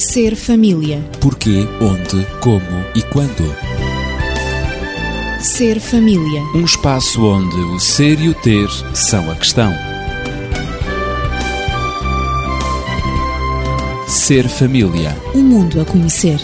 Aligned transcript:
Ser 0.00 0.34
família. 0.34 1.04
Porquê, 1.20 1.68
onde, 1.78 2.24
como 2.40 2.64
e 2.96 3.02
quando. 3.12 3.54
Ser 5.38 5.78
família. 5.78 6.40
Um 6.54 6.64
espaço 6.64 7.22
onde 7.22 7.54
o 7.54 7.78
ser 7.78 8.18
e 8.18 8.30
o 8.30 8.34
ter 8.34 8.66
são 8.94 9.30
a 9.30 9.34
questão. 9.34 9.70
Ser 14.08 14.48
família. 14.48 15.14
Um 15.34 15.42
mundo 15.42 15.82
a 15.82 15.84
conhecer. 15.84 16.40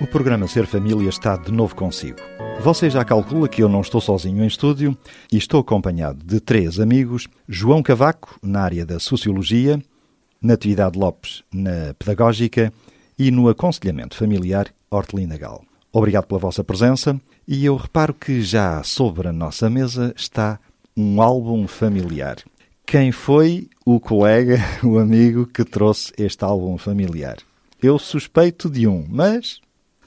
O 0.00 0.06
programa 0.06 0.48
Ser 0.48 0.66
Família 0.66 1.10
está 1.10 1.36
de 1.36 1.52
novo 1.52 1.74
consigo. 1.74 2.18
Você 2.64 2.88
já 2.88 3.04
calcula 3.04 3.46
que 3.46 3.62
eu 3.62 3.68
não 3.68 3.82
estou 3.82 4.00
sozinho 4.00 4.42
em 4.42 4.46
estúdio 4.46 4.96
e 5.30 5.36
estou 5.36 5.60
acompanhado 5.60 6.24
de 6.24 6.40
três 6.40 6.80
amigos: 6.80 7.28
João 7.46 7.82
Cavaco, 7.82 8.38
na 8.42 8.62
área 8.62 8.86
da 8.86 8.98
Sociologia, 8.98 9.78
Natividade 10.40 10.98
Lopes, 10.98 11.44
na 11.52 11.92
Pedagógica 11.98 12.72
e 13.18 13.30
no 13.30 13.50
Aconselhamento 13.50 14.16
Familiar, 14.16 14.68
Hortelina 14.90 15.36
Gal. 15.36 15.62
Obrigado 15.92 16.24
pela 16.24 16.40
vossa 16.40 16.64
presença 16.64 17.20
e 17.46 17.66
eu 17.66 17.76
reparo 17.76 18.14
que 18.14 18.40
já 18.40 18.82
sobre 18.82 19.28
a 19.28 19.32
nossa 19.32 19.68
mesa 19.68 20.14
está 20.16 20.58
um 20.96 21.20
álbum 21.20 21.68
familiar. 21.68 22.38
Quem 22.86 23.12
foi 23.12 23.68
o 23.84 24.00
colega, 24.00 24.56
o 24.82 24.96
amigo 24.96 25.44
que 25.46 25.66
trouxe 25.66 26.14
este 26.16 26.42
álbum 26.42 26.78
familiar? 26.78 27.36
Eu 27.82 27.98
suspeito 27.98 28.70
de 28.70 28.88
um, 28.88 29.04
mas 29.06 29.60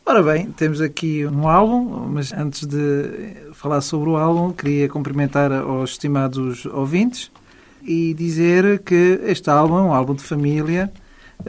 Ora 0.08 0.24
bem, 0.24 0.46
temos 0.46 0.80
aqui 0.80 1.28
um 1.28 1.50
álbum, 1.50 2.08
mas 2.08 2.32
antes 2.32 2.66
de 2.66 3.34
falar 3.52 3.82
sobre 3.82 4.10
o 4.10 4.16
álbum, 4.16 4.54
queria 4.54 4.88
cumprimentar 4.88 5.52
aos 5.52 5.92
estimados 5.92 6.66
ouvintes 6.66 7.30
e 7.84 8.14
dizer 8.14 8.80
que 8.86 9.20
este 9.26 9.50
álbum 9.50 9.78
é 9.78 9.82
um 9.82 9.94
álbum 9.94 10.16
de 10.16 10.24
família 10.24 10.90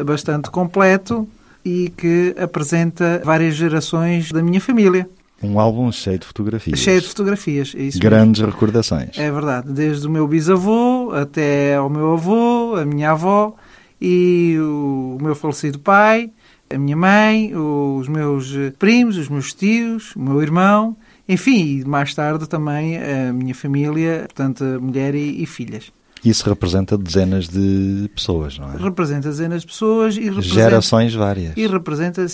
bastante 0.05 0.51
completo 0.51 1.29
e 1.65 1.93
que 1.97 2.35
apresenta 2.37 3.23
várias 3.25 3.55
gerações 3.55 4.33
da 4.33 4.43
minha 4.43 4.61
família. 4.61 5.09
um 5.41 5.61
álbum 5.61 5.93
cheio 5.93 6.19
de 6.19 6.27
fotografias. 6.27 6.81
Cheio 6.81 7.01
de 7.01 7.07
fotografias, 7.07 7.69
é 7.77 7.83
isso 7.83 7.99
mesmo. 7.99 8.01
Grandes 8.01 8.45
recordações. 8.45 9.17
É 9.17 9.31
verdade, 9.31 9.71
desde 9.71 10.05
o 10.05 10.11
meu 10.11 10.27
bisavô 10.27 11.13
até 11.13 11.77
ao 11.77 11.89
meu 11.89 12.15
avô, 12.15 12.75
a 12.75 12.85
minha 12.85 13.13
avó 13.13 13.55
e 14.01 14.57
o 14.59 15.17
meu 15.23 15.37
falecido 15.37 15.79
pai, 15.79 16.33
a 16.73 16.79
minha 16.79 16.97
mãe, 16.97 17.55
os 17.55 18.09
meus 18.09 18.53
primos, 18.79 19.17
os 19.17 19.29
meus 19.29 19.53
tios, 19.53 20.15
o 20.17 20.21
meu 20.21 20.43
irmão, 20.43 20.97
enfim, 21.29 21.81
e 21.81 21.85
mais 21.85 22.15
tarde 22.15 22.49
também 22.49 22.99
a 22.99 23.33
minha 23.33 23.55
família, 23.55 24.25
portanto, 24.27 24.65
a 24.65 24.79
mulher 24.81 25.15
e, 25.15 25.43
e 25.43 25.47
filhas. 25.47 25.93
Isso 26.25 26.49
representa 26.49 26.99
dezenas 26.99 27.49
de 27.49 28.11
pessoas, 28.15 28.59
não 28.59 28.73
é? 28.73 28.77
Representa 28.77 29.29
dezenas 29.29 29.63
de 29.63 29.69
pessoas 29.69 30.17
e 30.17 30.23
representa, 30.23 30.55
Gerações 30.55 31.15
várias. 31.15 31.57
e 31.57 31.67
representa 31.67 32.27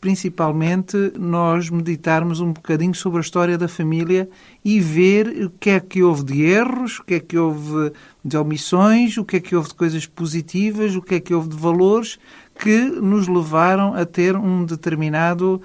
principalmente 0.00 0.96
nós 1.18 1.70
meditarmos 1.70 2.40
um 2.40 2.52
bocadinho 2.52 2.94
sobre 2.94 3.18
a 3.18 3.20
história 3.20 3.56
da 3.56 3.68
família 3.68 4.28
e 4.64 4.80
ver 4.80 5.28
o 5.46 5.50
que 5.50 5.70
é 5.70 5.80
que 5.80 6.02
houve 6.02 6.24
de 6.24 6.42
erros, 6.42 6.98
o 6.98 7.04
que 7.04 7.14
é 7.14 7.20
que 7.20 7.38
houve 7.38 7.92
de 8.24 8.36
omissões, 8.36 9.16
o 9.16 9.24
que 9.24 9.36
é 9.36 9.40
que 9.40 9.54
houve 9.54 9.68
de 9.68 9.74
coisas 9.74 10.04
positivas, 10.04 10.96
o 10.96 11.02
que 11.02 11.14
é 11.14 11.20
que 11.20 11.32
houve 11.32 11.48
de 11.48 11.56
valores 11.56 12.18
que 12.58 12.80
nos 12.86 13.28
levaram 13.28 13.94
a 13.94 14.04
ter 14.04 14.36
um 14.36 14.64
determinado 14.64 15.60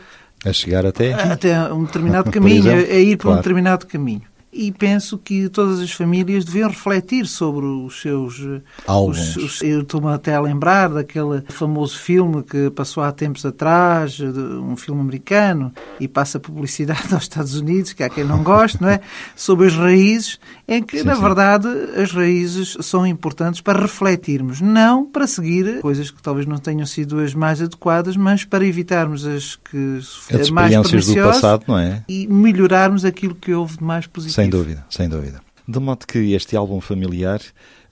A 0.46 0.54
chegar 0.54 0.86
até 0.86 1.14
até 1.14 1.74
um 1.74 1.84
determinado 1.86 2.30
caminho, 2.32 2.72
a- 2.72 2.82
ir 2.82 3.16
um 3.16 3.18
claro. 3.18 3.38
determinado 3.38 3.86
caminho. 3.88 4.22
E 4.56 4.72
penso 4.72 5.18
que 5.18 5.50
todas 5.50 5.80
as 5.80 5.92
famílias 5.92 6.46
deviam 6.46 6.70
refletir 6.70 7.26
sobre 7.26 7.66
os 7.66 8.00
seus 8.02 8.40
eh, 8.40 8.62
Álbuns. 8.86 9.36
os- 9.36 9.44
os- 9.56 9.62
eu 9.64 9.82
estou-me 9.82 10.08
até 10.14 10.36
a 10.36 10.40
lembrar 10.42 10.90
daquele 10.90 11.42
famoso 11.50 11.98
filme 11.98 12.44
que 12.44 12.70
passou 12.70 13.02
há 13.02 13.12
tempos 13.12 13.46
atrás, 13.46 14.12
de 14.12 14.26
um 14.28 14.76
filme 14.78 15.02
americano, 15.02 15.74
e 16.00 16.08
passa 16.08 16.40
publicidade 16.40 17.02
aos 17.14 17.24
Estados 17.24 17.56
Unidos, 17.56 17.94
que 17.94 18.04
há 18.04 18.10
quem 18.10 18.24
não 18.24 18.44
goste, 18.44 18.80
não 18.82 18.90
é? 18.90 19.00
Sobre 19.36 19.68
as 19.68 19.76
raízes, 19.76 20.40
em 20.68 20.84
que, 20.84 21.00
Sim, 21.00 21.06
na 21.06 21.16
sim. 21.16 21.22
verdade, 21.22 21.68
as 21.98 22.12
raízes 22.12 22.78
são 22.82 23.08
importantes 23.08 23.60
para 23.60 23.82
refletirmos, 23.82 24.62
não 24.62 25.04
para 25.06 25.26
seguir 25.26 25.80
coisas 25.82 26.12
que 26.12 26.22
talvez 26.22 26.46
não 26.46 26.58
tenham 26.58 26.86
sido 26.86 27.20
as 27.20 27.34
mais 27.34 27.60
adequadas, 27.62 28.16
mas 28.16 28.46
para 28.46 28.66
evitarmos 28.66 29.26
as 29.26 29.56
que 29.56 29.98
As 30.32 30.50
mais 30.52 30.72
experiências 30.72 30.84
do 31.06 31.14
perniciosas 31.14 31.36
passado, 31.42 31.64
não 31.68 31.78
é? 31.80 32.04
e 32.08 32.28
melhorarmos 32.28 33.04
aquilo 33.04 33.34
que 33.34 33.52
houve 33.54 33.78
de 33.78 33.84
mais 33.84 34.06
positivo. 34.06 34.43
Sem 34.44 34.50
dúvida, 34.50 34.86
sem 34.90 35.10
dúvida. 35.10 35.42
De 35.68 35.80
modo 35.80 36.06
que 36.06 36.34
este 36.34 36.56
álbum 36.56 36.82
familiar 36.82 37.42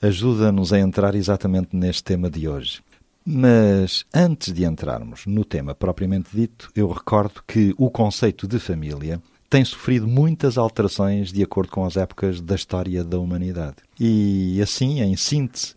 ajuda-nos 0.02 0.74
a 0.74 0.80
entrar 0.80 1.16
exatamente 1.16 1.76
neste 1.76 2.04
tema 2.04 2.30
de 2.30 2.48
hoje. 2.48 2.82
Mas 3.26 4.04
antes 4.14 4.52
de 4.52 4.66
entrarmos 4.66 5.26
no 5.26 5.46
tema 5.46 5.76
propriamente 5.76 6.30
dito, 6.34 6.70
eu 6.76 6.90
recordo 6.92 7.42
que 7.48 7.74
o 7.78 7.90
conceito 7.90 8.48
de 8.48 8.60
família 8.60 9.22
tem 9.50 9.64
sofrido 9.64 10.08
muitas 10.08 10.58
alterações 10.58 11.32
de 11.32 11.44
acordo 11.44 11.72
com 11.72 11.86
as 11.86 11.98
épocas 11.98 12.42
da 12.42 12.56
história 12.56 13.04
da 13.04 13.20
humanidade. 13.20 13.76
E 14.00 14.60
assim, 14.62 15.02
em 15.02 15.16
síntese, 15.16 15.76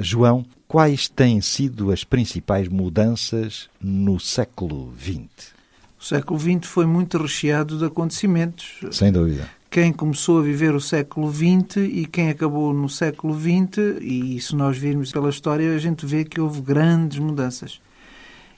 João, 0.00 0.44
quais 0.68 1.08
têm 1.08 1.40
sido 1.40 1.90
as 1.90 2.04
principais 2.04 2.68
mudanças 2.68 3.68
no 3.80 4.20
século 4.20 4.94
XX? 4.98 5.52
O 5.98 6.04
século 6.04 6.38
XX 6.38 6.66
foi 6.66 6.86
muito 6.86 7.16
recheado 7.16 7.78
de 7.78 7.84
acontecimentos. 7.86 8.80
Sem 8.90 9.10
dúvida. 9.10 9.48
Quem 9.74 9.92
começou 9.92 10.38
a 10.38 10.42
viver 10.42 10.72
o 10.72 10.80
século 10.80 11.28
XX 11.32 11.78
e 11.78 12.06
quem 12.06 12.30
acabou 12.30 12.72
no 12.72 12.88
século 12.88 13.36
XX, 13.36 14.00
e 14.00 14.40
se 14.40 14.54
nós 14.54 14.78
virmos 14.78 15.10
pela 15.10 15.28
história, 15.28 15.74
a 15.74 15.78
gente 15.78 16.06
vê 16.06 16.24
que 16.24 16.40
houve 16.40 16.60
grandes 16.60 17.18
mudanças. 17.18 17.80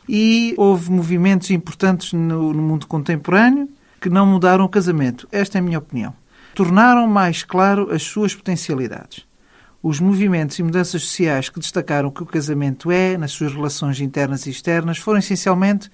E 0.07 0.53
houve 0.59 0.91
movimentos 0.91 1.51
importantes 1.51 2.13
no, 2.13 2.53
no 2.53 2.63
mundo 2.63 2.87
contemporâneo 2.87 3.67
que 3.99 4.11
não 4.11 4.27
mudaram 4.27 4.67
o 4.67 4.69
casamento. 4.69 5.27
Esta 5.33 5.57
é 5.57 5.61
a 5.61 5.63
minha 5.63 5.79
opinião. 5.79 6.13
Tornaram 6.55 7.09
mais 7.09 7.43
claro 7.43 7.91
as 7.91 8.03
suas 8.03 8.35
potencialidades. 8.35 9.27
Os 9.83 9.99
movimentos 9.99 10.59
e 10.59 10.63
mudanças 10.63 11.01
sociais 11.01 11.49
que 11.49 11.59
destacaram 11.59 12.11
o 12.11 12.13
que 12.13 12.25
o 12.25 12.27
casamento 12.27 12.91
é, 12.91 13.17
nas 13.17 13.33
suas 13.33 13.55
relações 13.55 14.03
internas 14.03 14.45
e 14.45 14.51
externas, 14.51 14.99
foram 14.99 15.21
essencialmente 15.21 15.91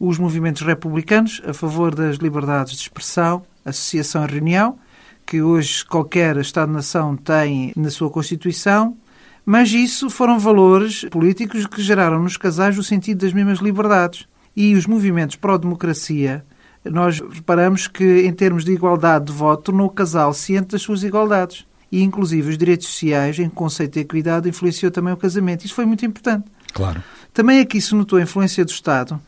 os 0.00 0.18
movimentos 0.18 0.62
republicanos 0.62 1.40
a 1.46 1.54
favor 1.54 1.94
das 1.94 2.16
liberdades 2.16 2.72
de 2.74 2.80
expressão, 2.80 3.44
associação 3.64 4.24
e 4.24 4.30
reunião, 4.30 4.78
que 5.26 5.40
hoje 5.40 5.84
qualquer 5.84 6.36
Estado-nação 6.36 7.16
tem 7.16 7.72
na 7.76 7.90
sua 7.90 8.10
Constituição, 8.10 8.96
mas 9.44 9.72
isso 9.72 10.08
foram 10.08 10.38
valores 10.38 11.04
políticos 11.10 11.66
que 11.66 11.82
geraram 11.82 12.22
nos 12.22 12.36
casais 12.36 12.78
o 12.78 12.82
sentido 12.82 13.24
das 13.24 13.32
mesmas 13.32 13.58
liberdades. 13.58 14.26
E 14.56 14.74
os 14.74 14.86
movimentos 14.86 15.36
pró-democracia, 15.36 16.44
nós 16.84 17.20
reparamos 17.20 17.86
que, 17.86 18.22
em 18.22 18.32
termos 18.32 18.64
de 18.64 18.72
igualdade 18.72 19.26
de 19.26 19.32
voto, 19.32 19.64
tornou 19.64 19.86
o 19.86 19.90
casal 19.90 20.32
ciente 20.32 20.68
das 20.68 20.82
suas 20.82 21.02
igualdades. 21.02 21.66
E, 21.90 22.02
inclusive, 22.02 22.50
os 22.50 22.58
direitos 22.58 22.86
sociais, 22.86 23.38
em 23.38 23.48
conceito 23.48 23.94
de 23.94 24.00
equidade, 24.00 24.48
influenciou 24.48 24.90
também 24.90 25.12
o 25.12 25.16
casamento. 25.16 25.64
Isso 25.64 25.74
foi 25.74 25.84
muito 25.84 26.04
importante. 26.06 26.44
Claro. 26.72 27.02
Também 27.32 27.60
aqui 27.60 27.80
se 27.80 27.94
notou 27.94 28.18
a 28.18 28.22
influência 28.22 28.64
do 28.64 28.70
Estado, 28.70 29.20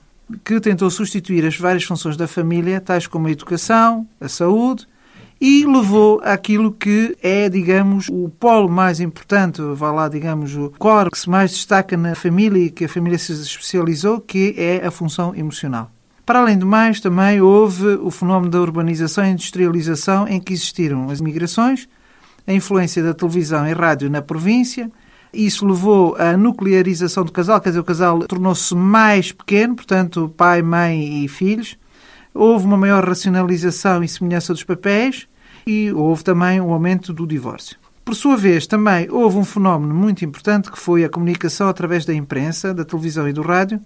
que 0.45 0.61
tentou 0.61 0.91
substituir 0.91 1.47
as 1.47 1.57
várias 1.57 1.85
funções 1.85 2.17
da 2.17 2.27
família, 2.27 2.81
tais 2.81 3.07
como 3.07 3.29
a 3.29 3.31
educação, 3.31 4.07
a 4.21 4.29
saúde, 4.29 4.87
e 5.41 5.67
levou 5.67 6.21
àquilo 6.25 6.73
que 6.73 7.17
é, 7.23 7.49
digamos, 7.49 8.09
o 8.09 8.29
polo 8.29 8.69
mais 8.69 9.01
importante, 9.01 9.61
vá 9.75 9.93
lá, 9.93 10.09
digamos, 10.09 10.57
o 10.57 10.73
core 10.79 11.11
que 11.11 11.19
se 11.19 11.29
mais 11.29 11.51
destaca 11.51 11.97
na 11.97 12.15
família 12.15 12.65
e 12.65 12.71
que 12.71 12.87
a 12.87 12.89
família 12.89 13.19
se 13.19 13.33
especializou, 13.33 14.21
que 14.21 14.55
é 14.57 14.85
a 14.85 14.91
função 14.91 15.35
emocional. 15.35 15.91
Para 16.25 16.41
além 16.41 16.59
do 16.59 16.67
mais, 16.67 17.01
também 17.01 17.41
houve 17.41 17.87
o 17.87 18.11
fenómeno 18.11 18.51
da 18.51 18.61
urbanização 18.61 19.25
e 19.25 19.31
industrialização 19.31 20.27
em 20.27 20.41
que 20.41 20.55
existiram 20.55 21.09
as 21.11 21.21
migrações, 21.21 21.87
a 22.47 22.53
influência 22.53 23.03
da 23.03 23.15
televisão 23.15 23.69
e 23.69 23.73
rádio 23.73 24.11
na 24.11 24.23
província, 24.23 24.91
isso 25.33 25.67
levou 25.67 26.17
à 26.17 26.37
nuclearização 26.37 27.25
do 27.25 27.33
casal, 27.33 27.61
quer 27.61 27.71
dizer, 27.71 27.81
o 27.81 27.85
casal 27.85 28.21
tornou-se 28.21 28.75
mais 28.75 29.33
pequeno, 29.33 29.77
portanto, 29.77 30.33
pai, 30.37 30.63
mãe 30.63 31.25
e 31.25 31.29
filhos. 31.29 31.77
Houve 32.33 32.67
uma 32.67 32.77
maior 32.77 33.07
racionalização 33.07 34.03
e 34.03 34.09
semelhança 34.09 34.53
dos 34.53 34.65
papéis 34.65 35.27
e 35.67 35.93
houve 35.93 36.23
também 36.23 36.61
um 36.61 36.73
aumento 36.73 37.13
do 37.13 37.27
divórcio. 37.27 37.77
Por 38.05 38.15
sua 38.15 38.37
vez, 38.37 38.69
também 38.69 39.09
houve 39.11 39.37
um 39.37 39.45
fenómeno 39.45 39.93
muito 39.93 40.25
importante 40.25 40.71
que 40.71 40.79
foi 40.79 41.03
a 41.03 41.09
comunicação 41.09 41.69
através 41.69 42.05
da 42.05 42.15
imprensa, 42.15 42.73
da 42.73 42.85
televisão 42.85 43.29
e 43.29 43.33
do 43.33 43.43
rádio, 43.43 43.81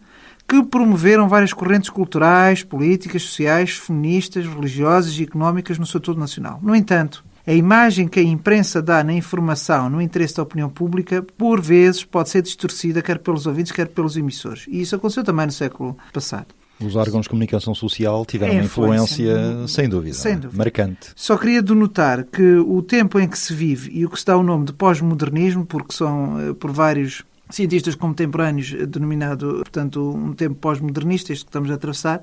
que 0.47 0.63
promoveram 0.63 1.29
várias 1.29 1.53
correntes 1.53 1.89
culturais, 1.89 2.63
políticas, 2.63 3.23
sociais, 3.23 3.71
feministas, 3.71 4.45
religiosas 4.45 5.19
e 5.19 5.23
económicas 5.23 5.79
no 5.79 5.87
setor 5.87 6.19
nacional. 6.19 6.59
No 6.63 6.75
entanto, 6.75 7.25
a 7.51 7.55
imagem 7.55 8.07
que 8.07 8.21
a 8.21 8.23
imprensa 8.23 8.81
dá 8.81 9.03
na 9.03 9.13
informação 9.13 9.91
no 9.91 10.01
interesse 10.01 10.37
da 10.37 10.45
opinião 10.45 10.71
pública, 10.71 11.21
por 11.37 11.61
vezes, 11.61 12.05
pode 12.05 12.29
ser 12.29 12.43
distorcida 12.43 13.03
quer 13.03 13.19
pelos 13.19 13.45
ouvintes, 13.45 13.73
quer 13.73 13.89
pelos 13.89 14.17
emissores. 14.17 14.67
E 14.69 14.81
isso 14.81 14.95
aconteceu 14.95 15.25
também 15.25 15.47
no 15.47 15.53
século 15.53 15.99
passado. 16.13 16.47
Os 16.81 16.95
órgãos 16.95 17.25
de 17.25 17.29
comunicação 17.29 17.75
social 17.75 18.25
tiveram 18.25 18.53
É 18.53 18.57
uma 18.59 18.65
influência, 18.65 19.33
influência, 19.33 19.69
sem 19.69 19.89
dúvida, 19.89 20.15
sem 20.15 20.33
é? 20.33 20.37
dúvida. 20.37 20.57
marcante. 20.57 21.09
Só 21.17 21.37
queria 21.37 21.61
denotar 21.61 22.25
que 22.25 22.55
o 22.55 22.83
tempo 22.83 23.19
em 23.19 23.27
que 23.27 23.37
se 23.37 23.53
vive 23.53 23.91
e 23.93 24.07
o 24.07 24.09
que 24.09 24.21
se 24.21 24.27
dá 24.27 24.37
o 24.37 24.45
nome 24.45 24.67
de 24.67 24.73
pós-modernismo, 24.73 25.67
porque 25.67 25.93
são 25.93 26.41
eh, 26.41 26.55
por 26.55 26.71
vários 26.71 27.25
cientistas 27.51 27.95
contemporâneos 27.97 28.75
eh, 28.79 28.87
denominado, 28.87 29.55
portanto, 29.57 30.15
um 30.15 30.33
tempo 30.33 30.55
pós-modernista, 30.55 31.33
este 31.33 31.45
que 31.45 31.51
estamos 31.51 31.71
a 31.71 31.75
atravessar, 31.75 32.23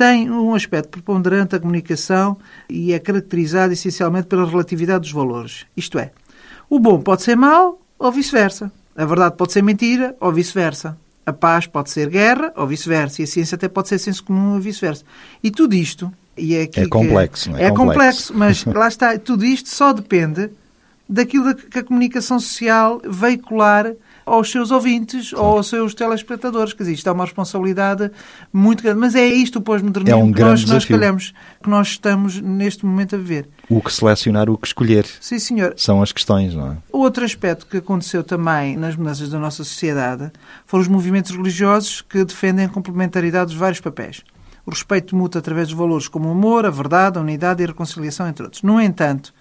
tem 0.00 0.30
um 0.30 0.54
aspecto 0.54 0.88
preponderante 0.88 1.50
da 1.50 1.60
comunicação 1.60 2.38
e 2.70 2.94
é 2.94 2.98
caracterizado 2.98 3.74
essencialmente 3.74 4.28
pela 4.28 4.48
relatividade 4.48 5.00
dos 5.00 5.12
valores. 5.12 5.66
Isto 5.76 5.98
é, 5.98 6.10
o 6.70 6.78
bom 6.80 7.02
pode 7.02 7.20
ser 7.22 7.36
mau 7.36 7.78
ou 7.98 8.10
vice-versa. 8.10 8.72
A 8.96 9.04
verdade 9.04 9.36
pode 9.36 9.52
ser 9.52 9.62
mentira 9.62 10.16
ou 10.18 10.32
vice-versa. 10.32 10.96
A 11.26 11.34
paz 11.34 11.66
pode 11.66 11.90
ser 11.90 12.08
guerra 12.08 12.50
ou 12.56 12.66
vice-versa. 12.66 13.20
E 13.20 13.24
a 13.24 13.26
ciência 13.26 13.56
até 13.56 13.68
pode 13.68 13.88
ser 13.88 13.98
senso 13.98 14.24
comum 14.24 14.54
ou 14.54 14.60
vice-versa. 14.60 15.04
E 15.42 15.50
tudo 15.50 15.74
isto... 15.74 16.10
E 16.34 16.54
é, 16.54 16.62
É 16.62 16.86
complexo, 16.86 17.50
não 17.50 17.58
é? 17.58 17.64
É 17.64 17.70
Complexo. 17.70 18.32
complexo, 18.32 18.34
mas 18.38 18.64
lá 18.74 18.88
está. 18.88 19.18
Tudo 19.18 19.44
isto 19.44 19.68
só 19.68 19.92
depende 19.92 20.48
daquilo 21.06 21.54
que 21.54 21.78
a 21.78 21.84
comunicação 21.84 22.40
social 22.40 23.02
veicular 23.04 23.92
aos 24.32 24.50
seus 24.50 24.70
ouvintes 24.70 25.32
ou 25.32 25.58
aos 25.58 25.68
seus 25.68 25.94
telespectadores. 25.94 26.72
Quer 26.72 26.84
dizer, 26.84 26.94
isto 26.94 27.08
é 27.08 27.12
uma 27.12 27.24
responsabilidade 27.24 28.10
muito 28.52 28.82
grande. 28.82 28.98
Mas 28.98 29.14
é 29.14 29.26
isto 29.26 29.58
o 29.58 29.62
pós-modernismo 29.62 30.18
É 30.18 30.22
um 30.22 30.32
que 30.32 30.40
nós, 30.40 30.64
nós 30.64 30.82
escolhemos, 30.82 31.34
que 31.62 31.68
nós 31.68 31.88
estamos 31.88 32.40
neste 32.40 32.86
momento 32.86 33.16
a 33.16 33.18
viver. 33.18 33.48
O 33.68 33.80
que 33.80 33.92
selecionar, 33.92 34.48
o 34.48 34.56
que 34.56 34.66
escolher, 34.66 35.06
Sim, 35.20 35.38
senhor. 35.38 35.74
são 35.76 36.02
as 36.02 36.12
questões, 36.12 36.54
não 36.54 36.72
é? 36.72 36.76
Outro 36.92 37.24
aspecto 37.24 37.66
que 37.66 37.78
aconteceu 37.78 38.22
também 38.22 38.76
nas 38.76 38.96
mudanças 38.96 39.28
da 39.28 39.38
nossa 39.38 39.64
sociedade 39.64 40.30
foram 40.66 40.82
os 40.82 40.88
movimentos 40.88 41.30
religiosos 41.30 42.02
que 42.02 42.24
defendem 42.24 42.66
a 42.66 42.68
complementaridade 42.68 43.46
dos 43.46 43.56
vários 43.56 43.80
papéis. 43.80 44.22
O 44.64 44.70
respeito 44.70 45.16
mútuo 45.16 45.38
através 45.38 45.68
dos 45.68 45.76
valores 45.76 46.06
como 46.06 46.28
o 46.28 46.32
amor, 46.32 46.66
a 46.66 46.70
verdade, 46.70 47.18
a 47.18 47.20
unidade 47.20 47.62
e 47.62 47.64
a 47.64 47.68
reconciliação, 47.68 48.28
entre 48.28 48.44
outros. 48.44 48.62
No 48.62 48.80
entanto, 48.80 49.32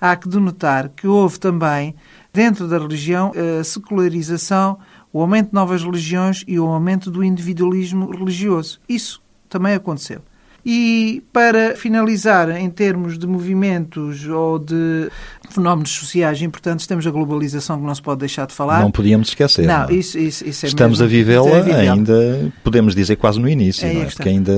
há 0.00 0.14
que 0.14 0.28
denotar 0.28 0.90
que 0.90 1.06
houve 1.06 1.38
também, 1.38 1.94
dentro 2.36 2.68
da 2.68 2.78
religião, 2.78 3.32
a 3.60 3.64
secularização, 3.64 4.78
o 5.12 5.20
aumento 5.22 5.48
de 5.48 5.54
novas 5.54 5.82
religiões 5.82 6.44
e 6.46 6.60
o 6.60 6.66
aumento 6.66 7.10
do 7.10 7.24
individualismo 7.24 8.10
religioso. 8.10 8.78
Isso 8.88 9.22
também 9.48 9.72
aconteceu. 9.74 10.20
E 10.68 11.22
para 11.32 11.76
finalizar, 11.76 12.50
em 12.50 12.68
termos 12.68 13.16
de 13.16 13.24
movimentos 13.26 14.26
ou 14.26 14.58
de 14.58 15.08
fenómenos 15.48 15.90
sociais 15.92 16.42
importantes, 16.42 16.86
temos 16.88 17.06
a 17.06 17.10
globalização 17.10 17.78
que 17.78 17.86
não 17.86 17.94
se 17.94 18.02
pode 18.02 18.18
deixar 18.20 18.46
de 18.48 18.52
falar. 18.52 18.80
Não 18.80 18.90
podíamos 18.90 19.28
esquecer. 19.28 19.64
Não, 19.66 19.84
não 19.84 19.88
é? 19.90 19.94
isso, 19.94 20.18
isso, 20.18 20.44
isso 20.46 20.66
é 20.66 20.68
Estamos 20.68 20.98
mesmo- 20.98 21.04
a 21.04 21.08
vivê-la 21.08 21.58
é 21.70 21.88
ainda, 21.88 22.52
podemos 22.64 22.94
dizer, 22.96 23.14
quase 23.16 23.38
no 23.40 23.48
início, 23.48 23.86
É 23.86 23.92
não 23.94 24.02
é? 24.02 24.04
Porque 24.06 24.28
ainda 24.28 24.52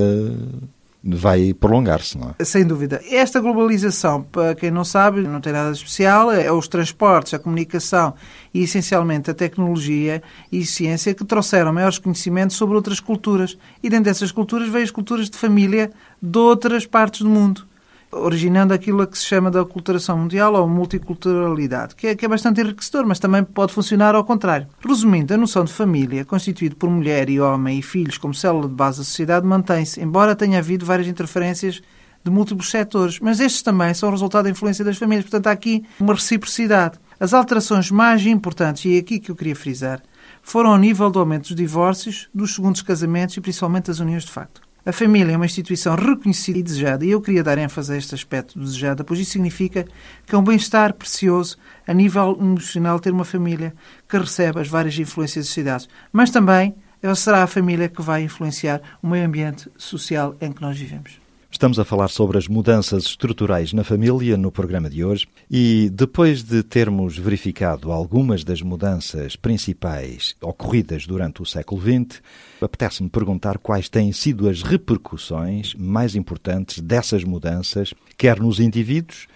vai 1.03 1.53
prolongar-se, 1.53 2.17
não 2.17 2.35
é? 2.37 2.43
Sem 2.43 2.65
dúvida. 2.65 3.01
Esta 3.09 3.39
globalização, 3.39 4.21
para 4.23 4.53
quem 4.53 4.69
não 4.69 4.83
sabe, 4.83 5.21
não 5.21 5.39
tem 5.39 5.53
nada 5.53 5.71
de 5.71 5.77
especial, 5.77 6.31
é 6.31 6.51
os 6.51 6.67
transportes, 6.67 7.33
a 7.33 7.39
comunicação 7.39 8.13
e, 8.53 8.63
essencialmente, 8.63 9.31
a 9.31 9.33
tecnologia 9.33 10.21
e 10.51 10.65
ciência 10.65 11.13
que 11.13 11.23
trouxeram 11.23 11.71
maiores 11.71 11.97
conhecimentos 11.97 12.57
sobre 12.57 12.75
outras 12.75 12.99
culturas. 12.99 13.57
E 13.81 13.89
dentro 13.89 14.05
dessas 14.05 14.31
culturas 14.31 14.67
veio 14.67 14.83
as 14.83 14.91
culturas 14.91 15.29
de 15.29 15.37
família 15.37 15.91
de 16.21 16.37
outras 16.37 16.85
partes 16.85 17.21
do 17.21 17.29
mundo, 17.29 17.65
originando 18.11 18.73
aquilo 18.73 19.05
que 19.05 19.17
se 19.17 19.25
chama 19.25 19.51
da 19.51 19.61
aculturação 19.61 20.17
mundial 20.17 20.53
ou 20.55 20.67
multiculturalidade, 20.67 21.95
que 21.95 22.07
é, 22.07 22.15
que 22.15 22.25
é 22.25 22.27
bastante 22.27 22.61
enriquecedor, 22.61 23.05
mas 23.05 23.19
também 23.19 23.43
pode 23.43 23.73
funcionar 23.73 24.15
ao 24.15 24.23
contrário. 24.23 24.67
Resumindo, 24.85 25.33
a 25.33 25.37
noção 25.37 25.63
de 25.63 25.73
família, 25.73 26.25
constituída 26.25 26.75
por 26.75 26.89
mulher 26.89 27.29
e 27.29 27.39
homem 27.39 27.79
e 27.79 27.81
filhos 27.81 28.17
como 28.17 28.33
célula 28.33 28.67
de 28.67 28.73
base 28.73 28.99
da 28.99 29.03
sociedade, 29.03 29.45
mantém-se, 29.45 30.01
embora 30.01 30.35
tenha 30.35 30.59
havido 30.59 30.85
várias 30.85 31.07
interferências 31.07 31.81
de 32.23 32.31
múltiplos 32.31 32.69
setores, 32.69 33.19
mas 33.19 33.39
estes 33.39 33.61
também 33.61 33.93
são 33.93 34.11
resultado 34.11 34.45
da 34.45 34.49
influência 34.49 34.83
das 34.83 34.97
famílias. 34.97 35.25
Portanto, 35.25 35.47
há 35.47 35.51
aqui 35.51 35.85
uma 35.99 36.13
reciprocidade. 36.13 36.99
As 37.19 37.33
alterações 37.33 37.91
mais 37.91 38.25
importantes, 38.25 38.85
e 38.85 38.95
é 38.95 38.99
aqui 38.99 39.19
que 39.19 39.31
eu 39.31 39.35
queria 39.35 39.55
frisar, 39.55 40.01
foram 40.41 40.71
ao 40.71 40.77
nível 40.77 41.09
do 41.09 41.19
aumento 41.19 41.47
dos 41.47 41.55
divórcios, 41.55 42.29
dos 42.33 42.55
segundos 42.55 42.81
casamentos 42.81 43.35
e 43.37 43.41
principalmente 43.41 43.87
das 43.87 43.99
uniões 43.99 44.23
de 44.23 44.31
facto. 44.31 44.61
A 44.89 44.91
família 44.91 45.33
é 45.33 45.35
uma 45.35 45.45
instituição 45.45 45.93
reconhecida 45.93 46.57
e 46.57 46.63
desejada, 46.63 47.05
e 47.05 47.11
eu 47.11 47.21
queria 47.21 47.43
dar 47.43 47.59
ênfase 47.59 47.93
a 47.93 47.95
este 47.95 48.15
aspecto 48.15 48.57
desejada, 48.57 49.03
pois 49.03 49.19
isso 49.19 49.33
significa 49.33 49.85
que 50.25 50.33
é 50.33 50.35
um 50.35 50.43
bem-estar 50.43 50.95
precioso 50.95 51.59
a 51.85 51.93
nível 51.93 52.35
emocional 52.41 52.99
ter 52.99 53.11
uma 53.11 53.23
família 53.23 53.75
que 54.09 54.17
recebe 54.17 54.59
as 54.59 54.67
várias 54.67 54.97
influências 54.97 55.45
das 55.45 55.53
cidades, 55.53 55.87
mas 56.11 56.31
também 56.31 56.73
ela 57.03 57.13
será 57.13 57.43
a 57.43 57.47
família 57.47 57.87
que 57.87 58.01
vai 58.01 58.23
influenciar 58.23 58.81
o 58.99 59.07
meio 59.07 59.27
ambiente 59.27 59.69
social 59.77 60.35
em 60.41 60.51
que 60.51 60.61
nós 60.63 60.75
vivemos. 60.75 61.18
Estamos 61.59 61.77
a 61.77 61.83
falar 61.83 62.07
sobre 62.07 62.37
as 62.37 62.47
mudanças 62.47 63.03
estruturais 63.03 63.73
na 63.73 63.83
família 63.83 64.37
no 64.37 64.49
programa 64.49 64.89
de 64.89 65.03
hoje 65.03 65.27
e 65.51 65.89
depois 65.91 66.41
de 66.41 66.63
termos 66.63 67.17
verificado 67.17 67.91
algumas 67.91 68.45
das 68.45 68.61
mudanças 68.61 69.35
principais 69.35 70.37
ocorridas 70.39 71.05
durante 71.05 71.41
o 71.41 71.45
século 71.45 71.81
XX, 71.81 72.21
apetece-me 72.61 73.09
perguntar 73.09 73.57
quais 73.57 73.89
têm 73.89 74.13
sido 74.13 74.47
as 74.47 74.61
repercussões 74.63 75.75
mais 75.75 76.15
importantes 76.15 76.79
dessas 76.79 77.25
mudanças, 77.25 77.93
quer 78.17 78.39
nos 78.39 78.61
indivíduos 78.61 79.27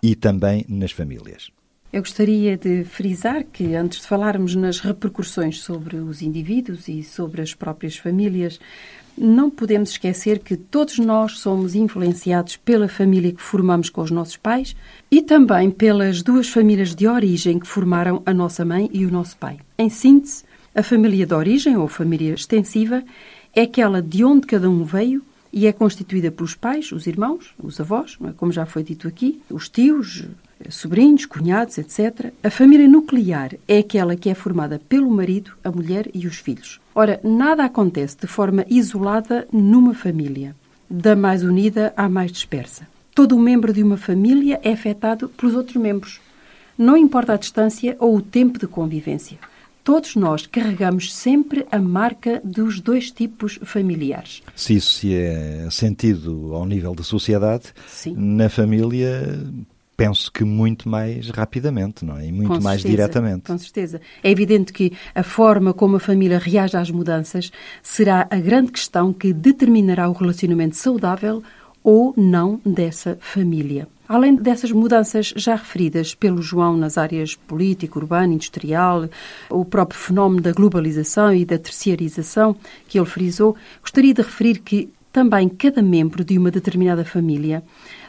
e 0.00 0.14
também 0.14 0.64
nas 0.68 0.92
famílias. 0.92 1.50
Eu 1.94 2.02
gostaria 2.02 2.56
de 2.56 2.82
frisar 2.82 3.44
que, 3.44 3.76
antes 3.76 4.00
de 4.00 4.08
falarmos 4.08 4.56
nas 4.56 4.80
repercussões 4.80 5.60
sobre 5.60 5.94
os 5.98 6.22
indivíduos 6.22 6.88
e 6.88 7.04
sobre 7.04 7.40
as 7.40 7.54
próprias 7.54 7.96
famílias, 7.96 8.58
não 9.16 9.48
podemos 9.48 9.90
esquecer 9.90 10.40
que 10.40 10.56
todos 10.56 10.98
nós 10.98 11.38
somos 11.38 11.76
influenciados 11.76 12.56
pela 12.56 12.88
família 12.88 13.30
que 13.30 13.40
formamos 13.40 13.90
com 13.90 14.00
os 14.00 14.10
nossos 14.10 14.36
pais 14.36 14.74
e 15.08 15.22
também 15.22 15.70
pelas 15.70 16.20
duas 16.20 16.48
famílias 16.48 16.96
de 16.96 17.06
origem 17.06 17.60
que 17.60 17.66
formaram 17.68 18.24
a 18.26 18.34
nossa 18.34 18.64
mãe 18.64 18.90
e 18.92 19.06
o 19.06 19.12
nosso 19.12 19.36
pai. 19.36 19.58
Em 19.78 19.88
síntese, 19.88 20.42
a 20.74 20.82
família 20.82 21.24
de 21.24 21.32
origem, 21.32 21.76
ou 21.76 21.86
família 21.86 22.34
extensiva, 22.34 23.04
é 23.54 23.60
aquela 23.60 24.02
de 24.02 24.24
onde 24.24 24.48
cada 24.48 24.68
um 24.68 24.82
veio 24.82 25.22
e 25.52 25.68
é 25.68 25.72
constituída 25.72 26.32
pelos 26.32 26.56
pais, 26.56 26.90
os 26.90 27.06
irmãos, 27.06 27.54
os 27.56 27.80
avós, 27.80 28.18
é? 28.26 28.32
como 28.32 28.50
já 28.50 28.66
foi 28.66 28.82
dito 28.82 29.06
aqui, 29.06 29.40
os 29.48 29.68
tios, 29.68 30.24
sobrinhos, 30.70 31.26
cunhados, 31.26 31.78
etc. 31.78 32.32
A 32.42 32.50
família 32.50 32.88
nuclear 32.88 33.54
é 33.66 33.78
aquela 33.78 34.16
que 34.16 34.30
é 34.30 34.34
formada 34.34 34.80
pelo 34.88 35.10
marido, 35.10 35.52
a 35.62 35.70
mulher 35.70 36.10
e 36.14 36.26
os 36.26 36.36
filhos. 36.36 36.80
Ora, 36.94 37.20
nada 37.24 37.64
acontece 37.64 38.16
de 38.20 38.26
forma 38.26 38.64
isolada 38.68 39.46
numa 39.52 39.94
família, 39.94 40.54
da 40.88 41.16
mais 41.16 41.42
unida 41.42 41.92
à 41.96 42.08
mais 42.08 42.30
dispersa. 42.30 42.86
Todo 43.14 43.38
membro 43.38 43.72
de 43.72 43.82
uma 43.82 43.96
família 43.96 44.60
é 44.62 44.72
afetado 44.72 45.28
pelos 45.28 45.54
outros 45.54 45.76
membros. 45.76 46.20
Não 46.76 46.96
importa 46.96 47.34
a 47.34 47.36
distância 47.36 47.96
ou 48.00 48.16
o 48.16 48.22
tempo 48.22 48.58
de 48.58 48.66
convivência. 48.66 49.38
Todos 49.84 50.16
nós 50.16 50.46
carregamos 50.46 51.14
sempre 51.14 51.66
a 51.70 51.78
marca 51.78 52.40
dos 52.42 52.80
dois 52.80 53.10
tipos 53.10 53.58
familiares. 53.62 54.42
Se 54.56 54.76
isso 54.76 54.94
se 54.94 55.14
é 55.14 55.68
sentido 55.70 56.54
ao 56.54 56.64
nível 56.64 56.94
da 56.94 57.02
sociedade, 57.02 57.66
Sim. 57.86 58.14
na 58.16 58.48
família 58.48 59.46
penso 59.96 60.30
que 60.30 60.44
muito 60.44 60.88
mais 60.88 61.30
rapidamente, 61.30 62.04
não 62.04 62.16
é? 62.16 62.26
E 62.26 62.32
muito 62.32 62.62
mais 62.62 62.82
diretamente. 62.82 63.44
Com 63.44 63.58
certeza. 63.58 64.00
É 64.22 64.30
evidente 64.30 64.72
que 64.72 64.92
a 65.14 65.22
forma 65.22 65.72
como 65.72 65.96
a 65.96 66.00
família 66.00 66.38
reage 66.38 66.76
às 66.76 66.90
mudanças 66.90 67.50
será 67.82 68.26
a 68.30 68.36
grande 68.36 68.72
questão 68.72 69.12
que 69.12 69.32
determinará 69.32 70.08
o 70.08 70.12
relacionamento 70.12 70.76
saudável 70.76 71.42
ou 71.82 72.14
não 72.16 72.60
dessa 72.64 73.18
família. 73.20 73.86
Além 74.06 74.34
dessas 74.34 74.70
mudanças 74.70 75.32
já 75.34 75.54
referidas 75.54 76.14
pelo 76.14 76.42
João 76.42 76.76
nas 76.76 76.98
áreas 76.98 77.34
político, 77.34 77.98
urbano, 77.98 78.34
industrial, 78.34 79.08
o 79.48 79.64
próprio 79.64 79.98
fenómeno 79.98 80.42
da 80.42 80.52
globalização 80.52 81.32
e 81.34 81.44
da 81.44 81.58
terciarização 81.58 82.54
que 82.86 82.98
ele 82.98 83.06
frisou, 83.06 83.56
gostaria 83.80 84.12
de 84.12 84.20
referir 84.20 84.58
que 84.58 84.90
também 85.10 85.48
cada 85.48 85.80
membro 85.80 86.22
de 86.22 86.36
uma 86.36 86.50
determinada 86.50 87.04
família 87.04 87.62